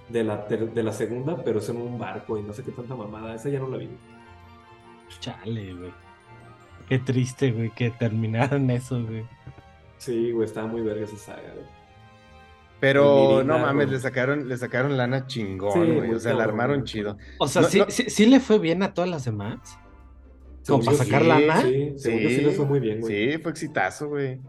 [0.10, 2.96] de la, de la segunda, pero es en un barco y no sé qué tanta
[2.96, 3.36] mamada.
[3.36, 3.90] Esa ya no la vi.
[5.20, 5.92] Chale, güey.
[6.88, 9.26] Qué triste, güey, que terminaran eso, güey.
[9.98, 11.66] Sí, güey, estaba muy verga esa saga, güey.
[12.80, 16.14] Pero no mames, le sacaron, le sacaron lana chingón, Sí, güey.
[16.14, 17.18] O sea, la armaron chido.
[17.40, 17.86] O sea, No, sí, no.
[17.90, 19.60] sí, sí le fue bien a todas las demás.
[20.68, 21.62] Como para sacar sí, lana.
[21.62, 23.32] Sí, según yo sí le fue muy bien, güey.
[23.32, 24.40] Sí, fue exitazo, güey.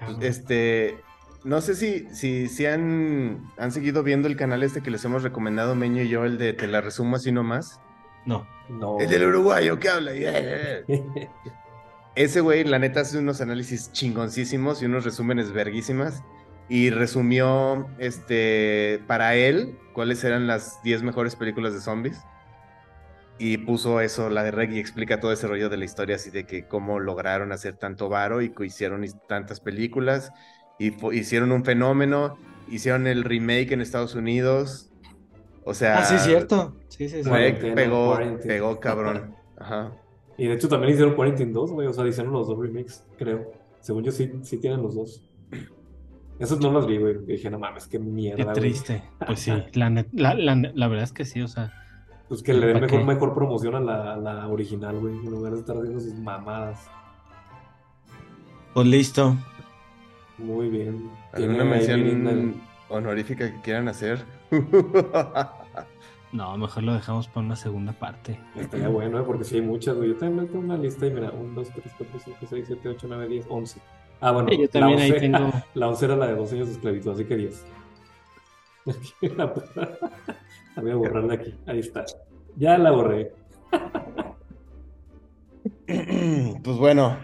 [0.00, 0.16] Ah.
[0.20, 0.98] Este,
[1.44, 5.22] no sé si, si, si han, han seguido viendo el canal este que les hemos
[5.22, 7.80] recomendado, Meño y yo, el de Te la resumo así nomás.
[8.24, 8.46] No.
[8.68, 8.98] No.
[9.00, 10.12] El del uruguayo que habla.
[12.16, 16.22] Ese güey, la neta, hace unos análisis chingoncísimos y unos resúmenes verguísimas.
[16.68, 22.18] Y resumió, este, para él, cuáles eran las 10 mejores películas de zombies.
[23.38, 26.30] y puso eso, la de Reg, y explica todo ese rollo de la historia, así
[26.30, 30.32] de que cómo lograron hacer tanto varo y que hicieron tantas películas
[30.78, 32.38] y hicieron un fenómeno,
[32.70, 34.90] hicieron el remake en Estados Unidos.
[35.64, 36.76] O sea, Ah, sí, cierto.
[36.88, 37.28] Sí, sí, sí.
[37.28, 38.54] Reg pegó, Quarantine.
[38.54, 39.34] pegó cabrón.
[39.58, 39.92] Ajá.
[40.38, 41.86] Y de hecho también hicieron Quarantine 2, güey.
[41.88, 43.52] O sea, hicieron los dos remakes, creo.
[43.80, 45.22] Según yo, sí, sí tienen los dos.
[46.38, 47.16] Esos no los vi, güey.
[47.26, 48.54] Dije, no mames, qué mierda, Qué güey.
[48.56, 49.02] triste.
[49.26, 51.72] Pues sí, la, la, la, la verdad es que sí, o sea.
[52.28, 53.06] Pues que le den ¿Para mejor, qué?
[53.06, 55.14] mejor promoción a la, a la original, güey.
[55.14, 56.88] En lugar de estar haciendo sus mamadas.
[58.74, 59.36] Pues listo.
[60.38, 61.10] Muy bien.
[61.32, 62.54] ¿Alguna mención Linda-
[62.88, 64.24] honorífica que quieran hacer?
[66.32, 68.38] No, mejor lo dejamos para una segunda parte.
[68.56, 69.22] Estaría bueno, ¿eh?
[69.24, 70.10] Porque sí hay muchas, güey.
[70.10, 73.06] Yo también tengo una lista y mira, 1, 2, 3, 4, 5, 6, 7, 8,
[73.08, 73.80] 9, 10, 11.
[74.20, 76.52] Ah, bueno, Sí, yo también la ahí 11 tengo- La 11 era la de dos
[76.52, 77.64] años de esclavitud, así que 10.
[79.36, 81.58] La voy a borrar de aquí.
[81.66, 82.04] Ahí está.
[82.56, 83.32] Ya la borré.
[86.62, 87.16] Pues bueno,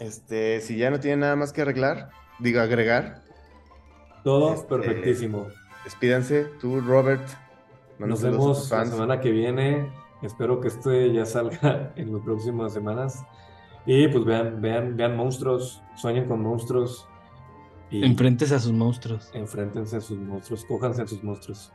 [0.00, 3.22] este, si ya no tienen nada más que arreglar, digo agregar,
[4.24, 5.46] Todo Este, perfectísimo.
[5.84, 7.22] despídanse, tú, Robert.
[7.98, 9.90] Nos vemos la semana que viene.
[10.22, 13.24] Espero que este ya salga en las próximas semanas.
[13.86, 17.08] Y pues vean, vean, vean monstruos, sueñen con monstruos
[17.90, 19.30] y Enfréntese a sus monstruos.
[19.32, 21.72] enfréntense a sus monstruos, cójanse a sus monstruos.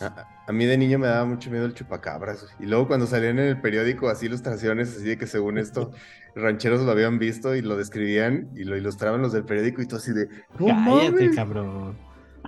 [0.00, 2.46] A, a mí de niño me daba mucho miedo el chupacabras.
[2.58, 5.92] Y luego cuando salían en el periódico así ilustraciones, así de que según esto,
[6.34, 9.98] rancheros lo habían visto y lo describían y lo ilustraban los del periódico y todo
[9.98, 10.28] así de,
[10.58, 11.36] ¡No Cállate, mames!
[11.36, 11.96] cabrón.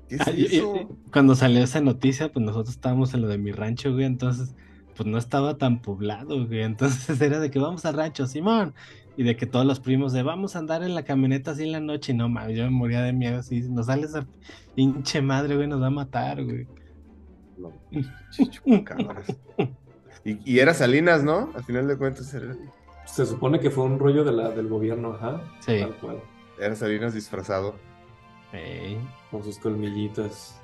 [0.08, 0.88] ¿Qué es eso?
[1.12, 4.54] Cuando salió esa noticia, pues nosotros estábamos en lo de mi rancho, güey, entonces,
[4.98, 8.74] pues no estaba tan poblado, güey, entonces era de que vamos al rancho, Simón,
[9.16, 11.72] y de que todos los primos de vamos a andar en la camioneta así en
[11.72, 14.26] la noche, y no mames, yo me moría de miedo, así, nos sale esa
[14.74, 16.66] pinche madre, güey, nos va a matar, güey.
[17.56, 17.72] No,
[18.30, 19.36] chupacabras.
[20.24, 21.52] Y, y era Salinas, ¿no?
[21.54, 22.56] Al final de cuentas era,
[23.06, 25.42] Se supone que fue un rollo de la, del gobierno, ajá.
[25.60, 25.78] Sí.
[25.80, 26.20] Tal cual.
[26.60, 27.76] era Salinas disfrazado.
[28.52, 28.98] Ey,
[29.30, 30.54] Con sus colmillitos.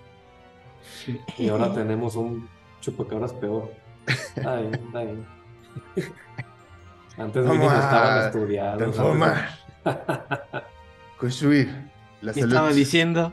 [1.04, 1.20] sí.
[1.38, 2.48] Y ahora tenemos un
[2.80, 3.72] chupacabras peor.
[4.44, 5.26] Ay, ay.
[7.16, 8.78] Antes Vamos a estaban estudiados.
[8.78, 9.48] transformar.
[11.18, 11.68] Construir
[12.20, 12.52] la ¿Qué salud.
[12.54, 13.32] estaba diciendo?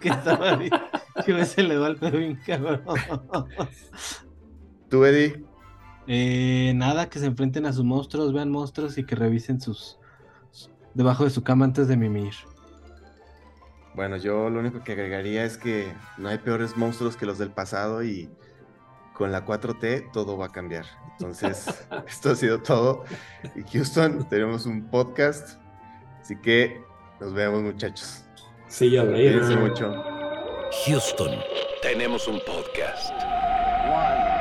[0.00, 0.86] ¿Qué estaba diciendo?
[1.26, 2.82] Que se le golpeó bien cabrón.
[4.88, 5.44] Tú, Eddie.
[6.06, 9.98] Eh, nada, que se enfrenten a sus monstruos, vean monstruos y que revisen sus
[10.94, 12.32] debajo de su cama antes de mimir.
[13.94, 17.50] Bueno, yo lo único que agregaría es que no hay peores monstruos que los del
[17.50, 18.30] pasado y
[19.22, 20.84] con la 4T todo va a cambiar.
[21.12, 23.04] Entonces, esto ha sido todo.
[23.54, 25.60] Y Houston, tenemos un podcast.
[26.20, 26.82] Así que
[27.20, 28.24] nos vemos, muchachos.
[28.66, 29.58] Sí, ya Cuídense later.
[29.60, 29.94] mucho.
[30.86, 31.38] Houston,
[31.82, 33.12] tenemos un podcast.
[33.86, 34.31] One.